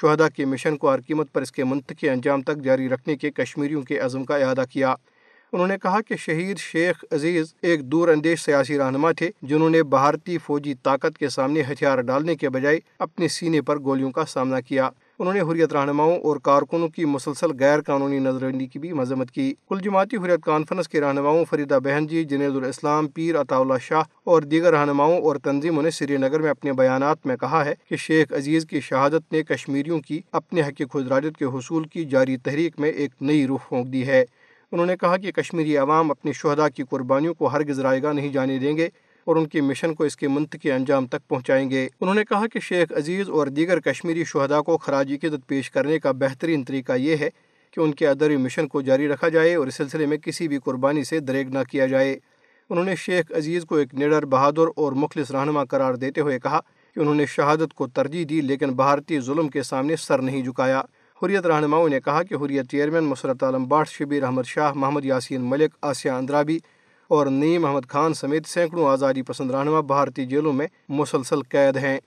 شہدا 0.01 0.29
کے 0.29 0.45
مشن 0.45 0.77
کو 0.77 0.93
ہر 0.93 1.01
قیمت 1.01 1.33
پر 1.33 1.41
اس 1.41 1.51
کے 1.51 1.63
منطقی 1.63 2.09
انجام 2.09 2.41
تک 2.41 2.57
جاری 2.57 2.89
رکھنے 2.89 3.15
کے 3.15 3.31
کشمیریوں 3.31 3.81
کے 3.81 3.99
عزم 3.99 4.23
کا 4.23 4.37
اعادہ 4.37 4.63
کیا۔ 4.69 4.95
انہوں 5.53 5.67
نے 5.67 5.77
کہا 5.83 6.01
کہ 6.01 6.15
شہید 6.15 6.57
شیخ 6.57 7.03
عزیز 7.11 7.53
ایک 7.61 7.83
دور 7.83 8.07
اندیش 8.07 8.41
سیاسی 8.41 8.77
رہنما 8.77 9.11
تھے 9.11 9.29
جنہوں 9.41 9.69
نے 9.69 9.83
بھارتی 9.83 10.37
فوجی 10.37 10.73
طاقت 10.83 11.17
کے 11.17 11.29
سامنے 11.29 11.61
ہتھیار 11.61 12.01
ڈالنے 12.01 12.35
کے 12.35 12.49
بجائے 12.49 12.79
اپنے 12.99 13.27
سینے 13.27 13.61
پر 13.61 13.79
گولیوں 13.79 14.11
کا 14.11 14.25
سامنا 14.25 14.61
کیا۔ 14.61 14.89
انہوں 15.19 15.33
نے 15.33 15.41
حریت 15.41 15.73
رہنماؤں 15.73 16.19
اور 16.19 16.37
کارکنوں 16.37 16.87
کی 16.87 17.05
مسلسل 17.05 17.51
غیر 17.59 17.81
قانونی 17.81 18.19
نظربندی 18.19 18.65
کی 18.65 18.79
بھی 18.79 18.93
مذمت 18.93 19.31
کی۔ 19.31 19.53
کل 19.69 19.79
جماعتی 19.83 20.17
حریت 20.17 20.43
کانفرنس 20.43 20.87
کے 20.87 21.01
رہنماؤں 21.01 21.45
فریدہ 21.49 21.79
بہن 21.83 22.07
جی 22.07 22.23
جنید 22.23 22.55
الاسلام، 22.55 23.07
پیر 23.07 23.41
عطا 23.41 23.57
اللہ 23.57 23.77
شاہ 23.81 24.03
اور 24.23 24.41
دیگر 24.41 24.73
رہنماؤں 24.73 25.21
اور 25.21 25.35
تنظیموں 25.35 25.83
نے 25.83 25.91
سری 25.91 26.17
نگر 26.17 26.39
میں 26.39 26.49
اپنے 26.49 26.73
بیانات 26.73 27.25
میں 27.25 27.37
کہا 27.37 27.65
ہے 27.65 27.73
کہ 27.89 27.95
شیخ 27.95 28.33
عزیز 28.33 28.65
کی 28.65 28.79
شہادت 28.79 29.33
نے 29.33 29.43
کشمیریوں 29.43 29.99
کی 29.99 30.21
اپنے 30.31 30.61
حق 30.61 30.81
خدراجت 30.93 31.37
کے 31.37 31.45
حصول 31.45 31.83
کی 31.83 32.05
جاری 32.05 32.37
تحریک 32.37 32.79
میں 32.79 32.89
ایک 32.89 33.11
نئی 33.21 33.47
روح 33.47 33.57
پھونک 33.67 33.93
دی 33.93 34.07
ہے۔ 34.07 34.25
انہوں 34.71 34.85
نے 34.85 34.97
کہا 34.97 35.17
کہ 35.17 35.31
کشمیری 35.31 35.77
عوام 35.77 36.11
اپنی 36.11 36.33
شہدا 36.33 36.69
کی 36.69 36.83
قربانیوں 36.89 37.33
کو 37.33 37.47
ہر 37.47 37.61
رائے 37.83 38.03
گاہ 38.03 38.13
نہیں 38.13 38.29
جانے 38.29 38.57
دیں 38.57 38.77
گے 38.77 38.89
اور 39.23 39.35
ان 39.35 39.47
کے 39.47 39.61
مشن 39.61 39.93
کو 39.93 40.03
اس 40.03 40.17
کے 40.17 40.27
منطقی 40.27 40.71
انجام 40.71 41.07
تک 41.07 41.27
پہنچائیں 41.27 41.69
گے۔ 41.69 41.87
انہوں 42.01 42.15
نے 42.15 42.23
کہا 42.25 42.47
کہ 42.47 42.59
شیخ 42.59 42.91
عزیز 42.91 43.29
اور 43.29 43.47
دیگر 43.47 43.79
کشمیری 43.79 44.23
شہدا 44.23 44.61
کو 44.61 44.77
خراجی 44.77 45.17
قدت 45.17 45.47
پیش 45.47 45.71
کرنے 45.71 45.99
کا 45.99 46.11
بہترین 46.11 46.63
طریقہ 46.63 46.93
یہ 46.97 47.17
ہے 47.17 47.29
کہ 47.71 47.79
ان 47.79 47.93
کے 47.93 48.07
ادری 48.07 48.37
مشن 48.37 48.67
کو 48.67 48.81
جاری 48.81 49.07
رکھا 49.07 49.29
جائے 49.29 49.55
اور 49.55 49.67
اس 49.67 49.75
سلسلے 49.75 50.05
میں 50.05 50.17
کسی 50.17 50.47
بھی 50.47 50.57
قربانی 50.63 51.03
سے 51.03 51.19
دریگ 51.19 51.49
نہ 51.49 51.59
کیا 51.71 51.87
جائے۔ 51.87 52.19
انہوں 52.69 52.85
نے 52.85 52.95
شیخ 52.95 53.31
عزیز 53.31 53.65
کو 53.65 53.75
ایک 53.75 53.95
نڈر، 53.95 54.25
بہادر 54.25 54.67
اور 54.75 54.91
مخلص 54.91 55.31
رہنما 55.31 55.65
قرار 55.65 55.93
دیتے 55.93 56.21
ہوئے 56.21 56.39
کہا 56.39 56.59
کہ 56.95 56.99
انہوں 56.99 57.15
نے 57.15 57.25
شہادت 57.25 57.73
کو 57.73 57.87
ترجیح 57.87 58.25
دی 58.29 58.41
لیکن 58.41 58.69
بھارتی 58.69 59.19
ظلم 59.19 59.49
کے 59.49 59.63
سامنے 59.63 59.95
سر 59.95 60.21
نہیں 60.21 60.43
جھکایا۔ 60.43 60.81
حریت 61.23 61.45
رہنماؤں 61.45 61.89
نے 61.89 61.99
کہا 61.99 62.23
کہ 62.23 62.35
حریت 62.35 62.71
چیئرمین 62.71 63.03
مسرت 63.03 63.43
عالم 63.43 63.65
باٹ 63.65 63.89
شبیر 63.89 64.23
احمد 64.23 64.43
شاہ، 64.45 64.71
محمد 64.75 65.05
یاسین 65.05 65.41
ملک، 65.41 65.75
آسیہ 65.81 66.11
اندرابی 66.11 66.59
اور 67.07 67.27
نیم 67.27 67.65
احمد 67.65 67.89
خان 67.89 68.13
سمیت 68.13 68.47
سینکڑوں 68.47 68.87
آزادی 68.87 69.21
پسند 69.21 69.51
رہنما 69.51 69.81
بھارتی 69.81 70.25
جیلوں 70.25 70.53
میں 70.53 70.67
مسلسل 70.89 71.41
قید 71.41 71.77
ہیں۔ 71.77 71.99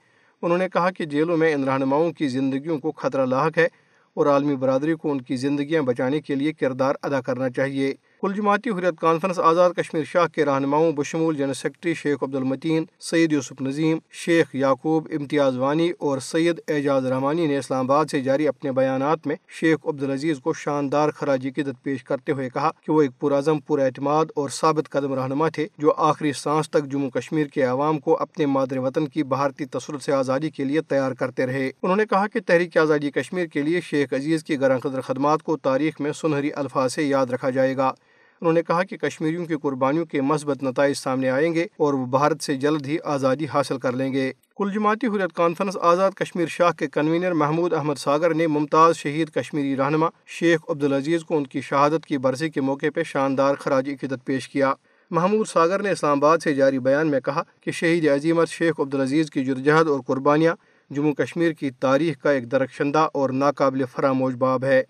انہوں 0.42 0.58
نے 0.58 0.68
کہا 0.68 0.90
کہ 0.90 1.04
جیلوں 1.04 1.36
میں 1.36 1.54
ان 1.54 1.64
رہنماؤں 1.64 2.12
کی 2.12 2.28
زندگیوں 2.28 2.78
کو 2.78 2.92
خطرہ 2.92 3.26
لاحق 3.26 3.58
ہے 3.58 3.68
اور 4.14 4.26
عالمی 4.26 4.56
برادری 4.56 4.94
کو 4.94 5.10
ان 5.10 5.20
کی 5.20 5.36
زندگیاں 5.36 5.82
بچانے 5.82 6.20
کے 6.20 6.34
لیے 6.34 6.52
کردار 6.52 6.94
ادا 7.02 7.20
کرنا 7.20 7.50
چاہیے۔ 7.50 7.94
کل 8.20 8.32
جماعتی 8.32 8.70
حریت 8.70 9.00
کانفرنس 9.00 9.38
آزاد 9.38 9.70
کشمیر 9.70 10.04
شاہ 10.04 10.26
کے 10.26 10.44
رہنماؤں 10.44 10.92
بشمول 10.92 11.37
جنرل 11.37 11.54
سیکرٹری 11.54 11.94
شیخ 11.94 12.22
عبد 12.22 12.34
المتین 12.34 12.84
سید 13.00 13.32
یوسف 13.32 13.60
نظیم، 13.60 13.98
شیخ 14.12 14.54
یعقوب 14.54 15.08
امتیاز 15.12 15.56
وانی 15.56 15.90
اور 15.98 16.18
سید 16.18 16.60
اعجاز 16.68 17.06
رحمانی 17.06 17.46
نے 17.46 17.58
اسلام 17.58 17.90
آباد 17.90 18.06
سے 18.10 18.20
جاری 18.20 18.48
اپنے 18.48 18.72
بیانات 18.72 19.26
میں 19.26 19.37
شیخ 19.48 19.78
عبدالعزیز 19.84 20.38
کو 20.38 20.52
شاندار 20.52 21.10
خراجی 21.10 21.50
قدت 21.50 21.82
پیش 21.82 22.04
کرتے 22.04 22.32
ہوئے 22.32 22.50
کہا 22.50 22.70
کہ 22.87 22.92
وہ 22.92 23.02
ایک 23.02 23.10
پرعزم 23.20 23.60
پر 23.60 23.78
اعتماد 23.78 24.26
اور 24.34 24.48
ثابت 24.48 24.88
قدم 24.88 25.14
رہنما 25.14 25.48
تھے 25.48 25.68
جو 25.78 25.92
آخری 25.96 26.32
سانس 26.32 26.70
تک 26.70 26.84
جموں 26.84 27.10
کشمیر 27.10 27.46
کے 27.46 27.62
عوام 27.62 27.98
کو 27.98 28.16
اپنے 28.20 28.46
مادر 28.46 28.78
وطن 28.78 29.06
کی 29.06 29.22
بھارتی 29.22 29.64
تسلط 29.64 30.02
سے 30.02 30.12
آزادی 30.12 30.50
کے 30.50 30.64
لیے 30.64 30.80
تیار 30.80 31.12
کرتے 31.12 31.46
رہے۔ 31.46 31.70
انہوں 31.82 31.96
نے 31.96 32.06
کہا 32.06 32.26
کہ 32.26 32.40
تحریک 32.46 32.76
آزادی 32.76 33.10
کشمیر 33.10 33.46
کے 33.46 33.62
لیے 33.62 33.80
شیخ 33.80 34.12
عزیز 34.12 34.44
کی 34.44 34.60
گراں 34.60 34.78
قدر 34.78 35.00
خدمات 35.00 35.42
کو 35.42 35.56
تاریخ 35.56 36.00
میں 36.00 36.12
سنہری 36.12 36.50
الفاظ 36.52 36.92
سے 36.92 37.02
یاد 37.02 37.26
رکھا 37.26 37.50
جائے 37.50 37.76
گا۔ 37.76 37.92
انہوں 38.40 38.52
نے 38.52 38.62
کہا 38.62 38.83
کہ 38.83 38.97
کشمیریوں 38.97 39.47
کی 39.47 39.54
قربانیوں 39.62 40.07
کے 40.07 40.21
مثبت 40.21 40.62
نتائج 40.62 40.97
سامنے 40.97 41.30
آئیں 41.30 41.54
گے 41.54 41.66
اور 41.76 41.95
وہ 41.95 42.07
بھارت 42.07 42.42
سے 42.42 42.54
جلد 42.54 42.87
ہی 42.87 42.97
آزادی 43.04 43.47
حاصل 43.54 43.78
کر 43.78 43.92
لیں 43.92 44.12
گے۔ 44.12 44.33
کل 44.57 44.71
جماعتی 44.75 45.07
حریت 45.07 45.33
کانفرنس 45.33 45.76
آزاد 45.80 46.11
کشمیر 46.11 46.47
شاہ 46.47 46.71
کے 46.71 46.87
کنوینر 46.87 47.33
محمود 47.33 47.73
احمد 47.73 47.95
ساگر 47.95 48.35
نے 48.35 48.47
ممتاز 48.47 48.97
شہید 48.97 49.30
کشمیری 49.30 49.76
رہنما 49.76 50.09
شیخ 50.26 50.61
عبدالعزیز 50.68 51.25
کو 51.25 51.37
ان 51.37 51.47
کی 51.47 51.61
شہادت 51.61 52.07
کی 52.07 52.18
برسی 52.18 52.49
کے 52.49 52.61
موقع 52.61 52.87
پہ 52.95 53.02
شاندار 53.02 53.54
خراج 53.54 53.88
عقیدت 53.88 54.25
پیش 54.25 54.49
کیا۔ 54.49 54.75
محمود 55.11 55.47
ساگر 55.49 55.83
نے 55.83 55.90
اسلام 55.90 56.25
آباد 56.25 56.38
سے 56.38 56.54
جاری 56.54 56.78
بیان 56.78 57.11
میں 57.11 57.21
کہا 57.21 57.42
کہ 57.61 57.71
شہید 57.71 58.09
عظیمت 58.09 58.49
شیخ 58.49 58.80
عبدالعزیز 58.80 59.30
کی 59.30 59.45
جرجہد 59.45 59.88
اور 59.88 60.00
قربانیاں 60.07 60.54
جموں 60.90 61.12
کشمیر 61.12 61.52
کی 61.52 61.71
تاریخ 61.71 62.23
کا 62.23 62.30
ایک 62.30 62.52
درخشندہ 62.52 63.09
اور 63.14 63.30
ناقابل 63.30 63.85
فراموش 63.92 64.35
باب 64.35 64.64
ہے۔ 64.64 64.83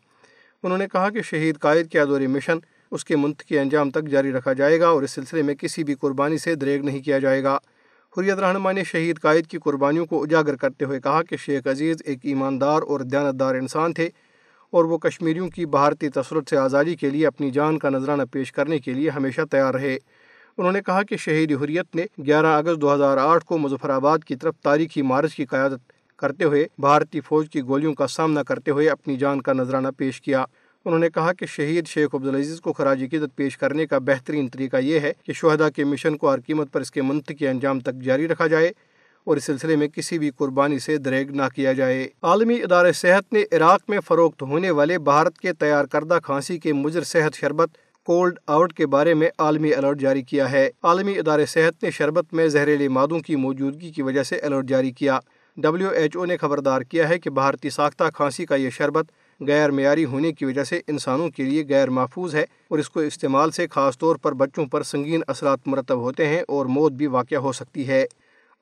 انہوں 0.62 0.78
نے 0.78 0.86
کہا 0.92 1.10
کہ 1.10 1.22
شہید 1.22 1.58
قائد 1.58 1.90
کے 1.90 2.00
ادوری 2.00 2.26
مشن 2.26 2.58
اس 2.90 3.04
کے 3.04 3.16
منطقی 3.16 3.58
انجام 3.58 3.90
تک 3.90 4.08
جاری 4.08 4.32
رکھا 4.32 4.52
جائے 4.52 4.80
گا 4.80 4.88
اور 4.88 5.02
اس 5.02 5.10
سلسلے 5.10 5.42
میں 5.42 5.54
کسی 5.54 5.84
بھی 5.84 5.94
قربانی 5.94 6.38
سے 6.38 6.54
دریگ 6.54 6.84
نہیں 6.84 7.02
کیا 7.02 7.18
جائے 7.18 7.42
گا۔ 7.42 7.58
حریت 8.16 8.38
رہنما 8.38 8.72
نے 8.72 8.84
شہید 8.84 9.20
قائد 9.20 9.46
کی 9.46 9.58
قربانیوں 9.58 10.06
کو 10.06 10.22
اجاگر 10.22 10.56
کرتے 10.56 10.84
ہوئے 10.84 11.00
کہا 11.00 11.22
کہ 11.22 11.36
شیخ 11.36 11.66
عزیز 11.66 11.96
ایک 12.04 12.18
ایماندار 12.22 12.82
اور 12.82 13.00
دیانتدار 13.00 13.54
انسان 13.54 13.92
تھے 13.92 14.08
اور 14.70 14.84
وہ 14.84 14.98
کشمیریوں 14.98 15.48
کی 15.48 15.66
بھارتی 15.66 16.08
تسلط 16.08 16.50
سے 16.50 16.56
آزادی 16.56 16.94
کے 16.94 17.10
لیے 17.10 17.26
اپنی 17.26 17.50
جان 17.50 17.78
کا 17.78 17.90
نذرانہ 17.90 18.22
پیش 18.32 18.52
کرنے 18.52 18.78
کے 18.78 18.94
لیے 18.94 19.10
ہمیشہ 19.10 19.40
تیار 19.50 19.74
رہے۔ 19.74 19.98
انہوں 20.58 20.72
نے 20.72 20.80
کہا 20.86 21.02
کہ 21.02 21.16
شہید 21.16 21.52
حریت 21.52 21.96
نے 21.96 22.04
گیارہ 22.26 22.46
اگست 22.46 22.80
دو 22.80 22.94
ہزار 22.94 23.16
آٹھ 23.16 23.44
کو 23.44 23.58
مظفر 23.58 23.90
آباد 23.90 24.18
کی 24.18 24.36
طرف 24.36 24.54
تاریخی 24.62 25.02
مارچ 25.02 25.34
کی 25.34 25.46
قیادت 25.46 25.92
کرتے 26.16 26.44
ہوئے 26.44 26.66
بھارتی 26.78 27.20
فوج 27.20 27.50
کی 27.50 27.62
گولیوں 27.62 27.94
کا 27.94 28.06
سامنا 28.06 28.42
کرتے 28.42 28.70
ہوئے 28.70 28.88
اپنی 28.88 29.16
جان 29.16 29.40
کا 29.40 29.52
نذرانہ 29.52 29.88
پیش 29.96 30.20
کیا۔ 30.20 30.44
انہوں 30.88 31.00
نے 31.00 31.10
کہا 31.10 31.32
کہ 31.32 31.46
شہید 31.46 31.86
شیخ 31.86 32.14
عبدالعزیز 32.14 32.60
کو 32.60 32.72
خراج 32.72 33.02
عقیدت 33.02 33.36
پیش 33.36 33.58
کرنے 33.58 33.86
کا 33.86 33.98
بہترین 33.98 34.48
طریقہ 34.48 34.76
یہ 34.76 35.00
ہے 35.00 35.12
کہ 35.24 35.32
شہدا 35.32 35.70
کے 35.70 35.84
مشن 35.84 36.16
کو 36.16 36.32
ہر 36.32 36.40
قیمت 36.40 36.72
پر 36.72 36.80
اس 36.80 36.90
کے 36.90 37.02
منطقی 37.02 37.48
انجام 37.48 37.80
تک 37.80 38.02
جاری 38.02 38.28
رکھا 38.28 38.46
جائے 38.46 38.70
اور 39.24 39.36
اس 39.36 39.44
سلسلے 39.44 39.76
میں 39.76 39.88
کسی 39.88 40.18
بھی 40.18 40.30
قربانی 40.36 40.78
سے 40.78 40.96
دریگ 40.96 41.30
نہ 41.30 41.42
کیا 41.54 41.72
جائے۔ 41.72 42.08
عالمی 42.22 42.62
ادارے 42.62 42.92
صحت 42.92 43.32
نے 43.32 43.42
عراق 43.52 43.80
میں 43.88 44.00
فروخت 44.00 44.42
ہونے 44.42 44.70
والے 44.70 44.98
بھارت 44.98 45.38
کے 45.38 45.52
تیار 45.52 45.84
کردہ 45.84 46.18
کھانسی 46.24 46.58
کے 46.58 46.72
مجر 46.72 47.02
صحت 47.02 47.34
شربت 47.34 47.68
کولڈ 48.04 48.38
آؤٹ 48.46 48.72
کے 48.72 48.86
بارے 48.86 49.14
میں 49.14 49.28
عالمی 49.38 49.74
الرٹ 49.74 50.00
جاری 50.00 50.22
کیا 50.22 50.50
ہے۔ 50.52 50.70
عالمی 50.82 51.18
ادارے 51.18 51.46
صحت 51.46 51.82
نے 51.82 51.90
شربت 51.90 52.34
میں 52.34 52.48
زہریلی 52.48 52.88
مادوں 52.88 53.20
کی 53.20 53.36
موجودگی 53.36 53.90
کی 53.90 54.02
وجہ 54.02 54.22
سے 54.22 54.38
الرٹ 54.38 54.64
جاری 54.66 54.90
کیا۔ 54.90 55.18
ڈبلیو 55.56 55.88
ایچ 55.88 56.16
او 56.16 56.24
نے 56.24 56.36
خبردار 56.36 56.80
کیا 56.80 57.08
ہے 57.08 57.18
کہ 57.18 57.30
بھارتی 57.30 57.70
ساختہ 57.70 58.04
کھانسی 58.14 58.46
کا 58.46 58.54
یہ 58.54 58.70
شربت 58.70 59.06
غیر 59.46 59.70
معیاری 59.70 60.04
ہونے 60.04 60.32
کی 60.32 60.44
وجہ 60.44 60.64
سے 60.64 60.80
انسانوں 60.86 61.30
کے 61.30 61.42
لیے 61.42 61.64
غیر 61.68 61.90
محفوظ 61.90 62.34
ہے 62.34 62.44
اور 62.68 62.78
اس 62.78 62.90
کو 62.90 63.00
استعمال 63.00 63.50
سے 63.50 63.66
خاص 63.70 63.98
طور 63.98 64.16
پر 64.16 64.32
بچوں 64.32 64.66
پر 64.66 64.82
سنگین 64.82 65.20
اثرات 65.26 65.58
مرتب 65.66 65.98
ہوتے 65.98 66.26
ہیں 66.26 66.42
اور 66.48 66.66
موت 66.66 66.92
بھی 66.92 67.06
واقع 67.06 67.34
ہو 67.34 67.52
سکتی 67.52 67.88
ہے۔ 67.88 68.06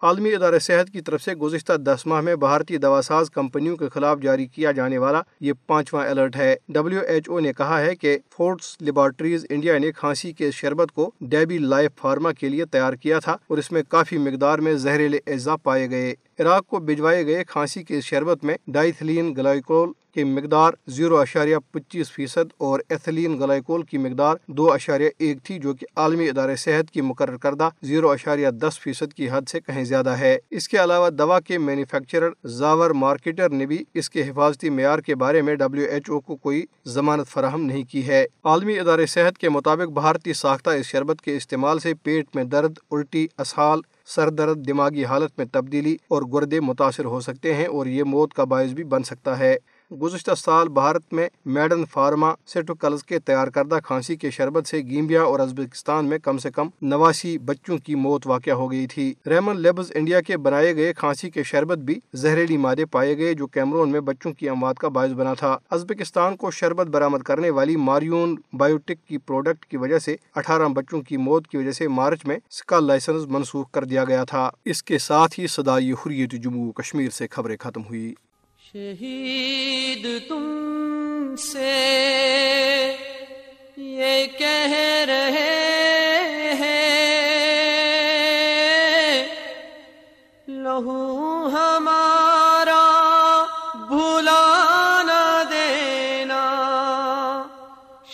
عالمی 0.02 0.35
ادارہ 0.35 0.59
صحت 0.59 0.90
کی 0.90 1.00
طرف 1.00 1.23
سے 1.23 1.35
گزشتہ 1.35 1.73
دس 1.73 2.06
ماہ 2.06 2.21
میں 2.21 2.37
بھارتی 2.37 2.76
دوا 2.76 3.02
ساز 3.02 3.30
کمپنیوں 3.30 3.76
کے 3.76 3.88
خلاف 3.88 4.18
جاری 4.23 4.47
کیا 4.47 4.73
جانے 4.73 4.99
والا 4.99 5.23
یہ 5.40 5.52
پانچواں 5.66 6.06
الرٹ 6.09 6.37
ہے۔ 6.37 6.56
ڈبلیو 6.68 7.00
ایچ 7.00 7.28
او 7.28 7.40
نے 7.40 7.52
کہا 7.52 7.80
ہے 7.80 7.97
کہ 7.97 8.18
فورٹس 8.37 8.76
لیبارٹریز 8.80 9.47
انڈیا 9.50 9.78
نے 9.78 9.92
کھانسی 9.92 10.33
کے 10.33 10.50
شربت 10.50 10.92
کو 10.92 11.11
ڈیبی 11.21 11.59
لائف 11.59 11.90
فارما 11.97 12.33
کے 12.33 12.49
لیے 12.49 12.64
تیار 12.64 12.92
کیا 12.92 13.18
تھا 13.18 13.37
اور 13.47 13.59
اس 13.59 13.73
میں 13.73 13.83
کافی 13.88 14.18
مقدار 14.18 14.59
میں 14.59 14.75
زہریلے 14.75 15.18
اجزاء 15.26 15.56
پائے 15.62 15.90
گئے۔ 15.90 16.14
عراق 16.40 16.66
کو 16.66 16.78
بھجوائے 16.78 17.26
گئے 17.26 17.45
کھانسی 17.45 17.83
کے 17.83 18.00
شربت 18.00 18.45
میں 18.45 18.55
ڈائیتھلین 18.66 19.35
گلائکول 19.37 19.93
کی 20.14 20.25
مقدار 20.25 20.73
زیرو 20.87 21.19
اشاریہ 21.19 21.57
پچیس 21.71 22.11
فیصد 22.12 22.52
اور 22.59 22.81
ایتھلین 22.88 23.38
گلائکول 23.40 23.83
کی 23.83 23.99
مقدار 23.99 24.37
دو 24.47 24.73
اشاریہ 24.73 25.09
ایک 25.19 25.43
تھی، 25.43 25.59
جو 25.59 25.75
کہ 25.75 25.87
عالمی 25.97 26.28
ادارے 26.28 26.57
صحت 26.57 26.90
کی 26.90 27.00
مقرر 27.00 27.37
کردہ 27.37 27.69
زیرو 27.83 28.11
اشاریہ 28.11 28.49
دس 28.50 28.78
فیصد 28.78 29.12
کی 29.12 29.28
حد 29.31 29.49
سے 29.49 29.61
کہیں 29.61 29.85
زیادہ 29.85 30.11
ہے۔ 30.11 30.38
اس 30.50 30.69
کے 30.69 30.76
علاوہ 30.85 31.11
دوا 31.11 31.40
کے 31.40 31.59
مینوفیکچرر 31.59 32.31
زاور 32.49 32.90
مارکیٹر 32.90 33.50
نے 33.50 33.66
بھی 33.66 33.83
اس 33.95 34.11
کے 34.11 34.28
حفاظتی 34.28 34.71
معیار 34.71 34.99
کے 34.99 35.14
بارے 35.14 35.43
میں 35.43 35.55
ڈبلیو 35.55 35.88
ایچ 35.90 36.11
او 36.11 36.21
کو 36.21 36.37
کوئی 36.37 36.64
ضمانت 36.87 37.28
فراہم 37.28 37.61
نہیں 37.61 37.85
کی 37.90 38.07
ہے۔ 38.07 38.25
عالمی 38.45 38.78
ادارے 38.78 39.07
صحت 39.07 39.38
کے 39.38 39.49
مطابق 39.49 39.93
بھارتی 39.93 40.33
ساختہ 40.33 40.71
اس 40.71 40.87
شربت 40.87 41.23
کے 41.23 41.37
استعمال 41.37 41.78
سے 41.78 41.95
پیٹ 41.95 42.35
میں 42.35 42.45
درد، 42.45 42.78
الٹی، 42.90 43.26
اسہال 43.38 43.81
سر 44.06 44.28
درد 44.30 44.66
دماغی 44.68 45.04
حالت 45.04 45.38
میں 45.38 45.46
تبدیلی 45.52 45.96
اور 46.08 46.22
گردے 46.34 46.60
متاثر 46.60 47.04
ہو 47.04 47.20
سکتے 47.20 47.54
ہیں 47.54 47.66
اور 47.66 47.86
یہ 47.86 48.04
موت 48.04 48.34
کا 48.34 48.44
باعث 48.44 48.70
بھی 48.70 48.84
بن 48.84 49.02
سکتا 49.02 49.38
ہے۔ 49.38 49.56
گزشتہ 49.90 50.31
سال 50.37 50.69
بھارت 50.69 51.12
میں 51.12 51.28
میڈن 51.45 51.85
فارما 51.85 52.33
سیٹوکلز 52.47 53.05
کے 53.05 53.19
تیار 53.19 53.49
کردہ 53.49 53.78
کھانسی 53.85 54.16
کے 54.16 54.31
شربت 54.31 54.66
سے 54.66 54.78
گیمبیا 54.78 55.23
اور 55.23 55.40
ازبکستان 55.40 56.05
میں 56.05 56.19
کم 56.19 56.38
سے 56.38 56.50
کم 56.50 56.69
نواسی 56.83 57.38
بچوں 57.38 57.78
کی 57.78 57.95
موت 57.95 58.26
واقع 58.26 58.50
ہو 58.50 58.71
گئی 58.71 58.87
تھی۔ 58.87 59.14
ریمن 59.26 59.61
لیبز 59.61 59.93
انڈیا 59.95 60.21
کے 60.21 60.37
بنائے 60.37 60.76
گئے 60.76 60.93
کھانسی 60.93 61.31
کے 61.31 61.43
شربت 61.43 61.78
بھی 61.78 62.00
زہریلی 62.14 62.57
مادے 62.57 62.85
پائے 62.85 63.16
گئے 63.19 63.35
جو 63.35 63.47
کیمرون 63.47 63.93
میں 63.93 64.00
بچوں 64.00 64.33
کی 64.33 64.49
اموات 64.49 64.76
کا 64.76 64.88
باعث 64.88 65.11
بنا 65.11 65.35
تھا۔ 65.35 65.59
ازبکستان 65.71 66.37
کو 66.37 66.50
شربت 66.50 66.87
برآمد 66.87 67.19
کرنے 67.19 67.50
والی 67.50 67.76
ماریون 67.76 68.37
بایوٹک 68.52 69.09
کی 69.09 69.19
پروڈکٹ 69.19 69.64
کی 69.64 69.76
وجہ 69.76 69.99
سے 69.99 70.16
اٹھارہ 70.35 70.69
بچوں 70.69 71.00
کی 71.00 71.16
موت 71.16 71.47
کی 71.47 71.57
وجہ 71.57 71.73
سے 71.73 71.88
مارچ 71.88 72.26
میں 72.26 72.37
اس 72.37 72.62
کا 72.62 72.81
لائسنس 72.81 73.26
منسوخ 73.26 73.71
کر 73.71 73.85
دیا 73.85 74.05
گیا 74.05 74.25
تھا۔ 74.25 74.50
اس 74.64 74.83
کے 74.83 74.99
ساتھ 74.99 75.40
ہی 75.40 75.47
صدائی 75.47 75.93
حریت 75.93 76.33
جموں 76.33 76.73
کشمیر 76.73 77.11
سے 77.11 77.26
خبریں 77.31 77.57
ختم 77.61 77.81
ہوئی 77.81 78.14
شہید 78.76 80.28
تم 80.28 81.35
سے۔ 81.37 82.97
یہ 83.76 84.26
کہہ 84.38 85.04
رہے 85.06 86.52
ہیں، 86.59 86.95
لہو 90.49 91.49
ہمارا 91.52 92.85
بھولا 93.88 95.02
نہ 95.06 95.42
دینا۔ 95.50 96.42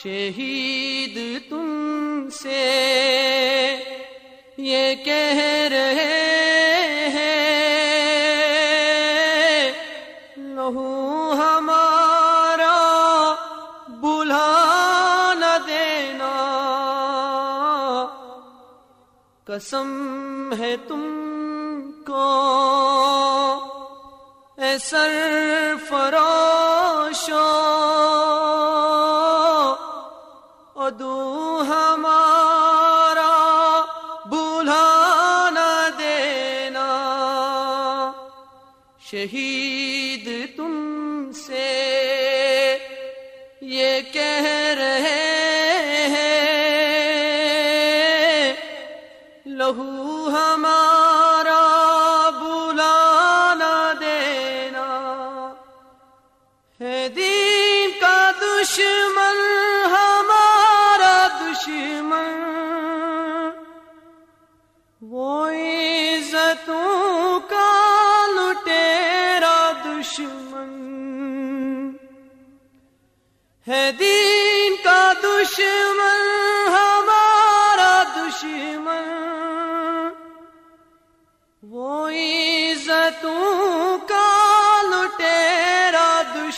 شہید 0.02 1.50
تم 1.50 2.28
سے۔ 2.42 2.78
یہ 4.59 4.95
کہہ 5.04 5.62
قسم 19.52 20.52
ہے 20.59 20.76
تم 20.88 21.02
کو۔ 22.06 22.28
اے 24.56 24.78
سر 24.78 25.12
فروشو 25.88 27.42
ادو 30.76 31.62
ہمارا 31.68 33.35
بھولا 34.28 34.87
نہ 35.52 35.88
دینا۔ 35.99 36.88
شہید 39.11 40.56
تم 40.56 41.30
سے 41.47 41.68
یہ 43.62 44.00
کہہ 44.12 44.75
رہے 44.78 45.31
لہو 49.73 50.01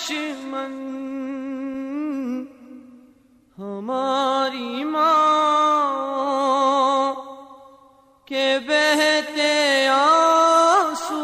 دشمن 0.04 0.72
ہماری 3.58 4.84
ماں 4.84 5.14
کے 8.26 8.46
بہتے 8.66 9.52
آنسو 9.88 11.22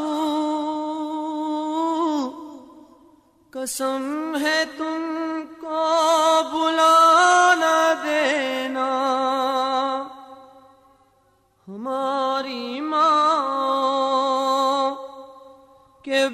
قسم 3.53 4.20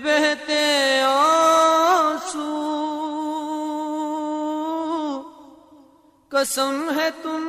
بہتے 0.05 1.00
آنسو۔ 1.07 2.53
قسم 6.29 6.91
ہے 7.00 7.09
تم 7.23 7.45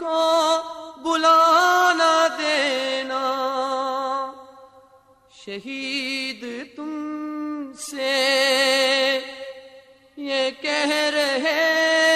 کو 0.00 0.62
بلا 1.02 1.92
نہ 1.96 2.26
دینا۔ 2.38 3.22
شہید 5.44 6.76
تم 6.76 6.92
سے 7.78 9.20
یہ 10.16 10.50
کہہ 10.60 11.10
رہے 11.14 12.15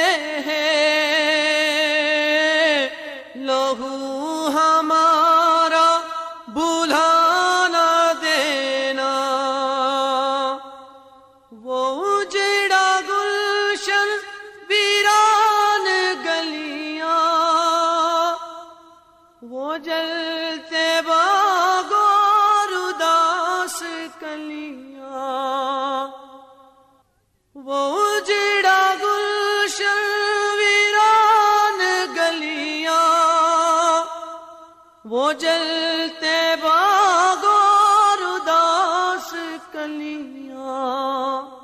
جلتے 35.33 36.55
باغور 36.63 38.23
اداس 38.23 39.35
کلیاں۔ 39.73 41.61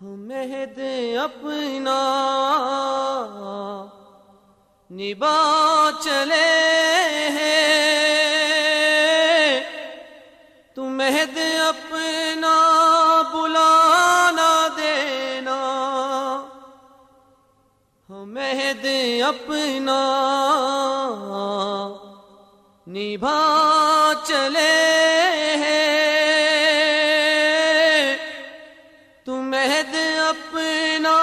مہد 0.00 0.78
اپنا۔ 1.22 2.00
نبا 4.90 5.90
چلے 6.02 7.28
ہیں۔ 7.28 7.76
تو 10.74 10.82
مہد 10.82 11.38
اپنا 11.68 12.56
بلانا 13.32 14.68
دینا۔ 14.76 15.60
ہمیں 18.10 18.54
مہد 18.54 18.86
اپنا۔ 19.26 20.02
نبھا 22.96 24.12
چلے 24.26 25.56
ہیں۔ 25.56 28.16
تو 29.24 29.40
اپنا 30.28 31.16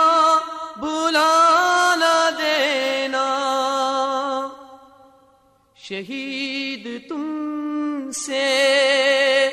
بلانا 0.77 2.29
دینا۔ 2.37 3.25
شہید 5.75 7.09
تم 7.09 8.11
سے 8.11 9.49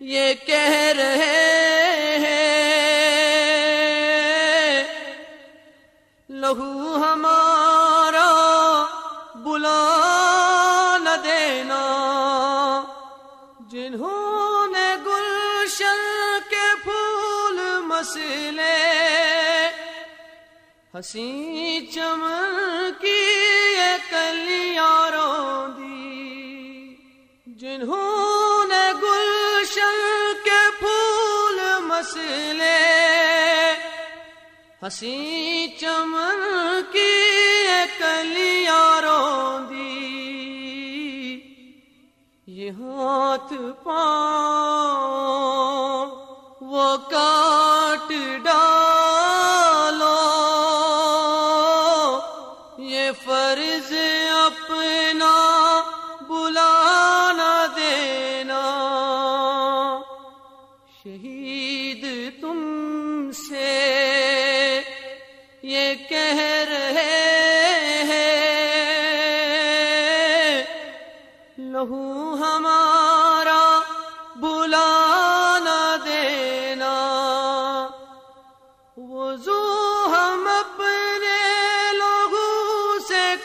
یہ 0.00 0.34
کہہ 0.46 0.92
رہے 0.96 1.39
جنہوں 13.90 14.66
نے 14.66 14.88
گلشن 15.06 16.02
کے 16.50 16.66
پھول 16.82 17.58
مسلے، 17.82 18.76
ہنسی 20.94 21.86
چمن 21.94 22.90
کی 23.00 23.22
یہ 23.78 23.96
کلیاں 24.10 25.10
رو 25.10 25.66
دی۔ 25.78 26.94
جنہوں 27.46 28.64
نے 28.68 28.86
گلشن 29.02 29.98
کے 30.44 30.62
پھول 30.78 31.60
مسلے، 31.80 32.78
ہنسی 34.82 35.66
چمن 35.80 36.80
کی 36.92 37.12
یہ 37.68 37.84
کلیاں 37.98 39.00
رو 39.02 39.58
دی۔ 39.70 39.89
ہاتھ 42.78 43.52
پاؤں۔ 43.84 45.29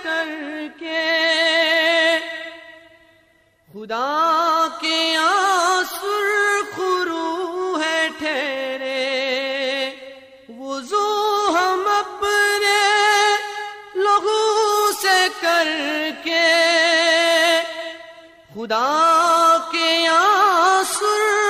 کر 0.04 0.30
کے 0.80 1.04
خدا 3.74 4.68
کے 4.82 5.16
آسر 5.20 6.28
خرو 6.76 7.78
ہے 7.82 8.08
ٹھہرے۔ 8.20 9.02
وضو 10.60 11.08
ہم 11.54 11.84
اپنے 11.88 12.82
لوگوں 13.96 14.92
سے 15.02 15.18
کر 15.42 15.68
کے 16.24 16.44
خدا 18.54 19.58
کے 19.72 20.08
آسر 20.08 21.45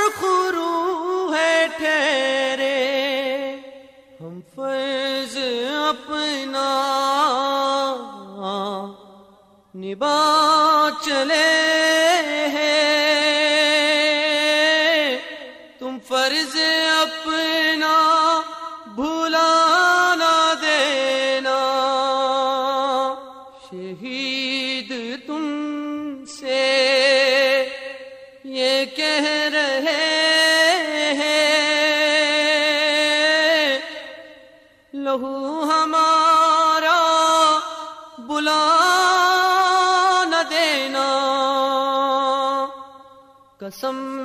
نبا 9.96 10.90
چلے 11.04 11.44
ہیں 12.54 12.72
تم 15.80 15.98
فرض 16.08 16.56
اپنا 17.02 18.05
قسم 43.66 44.25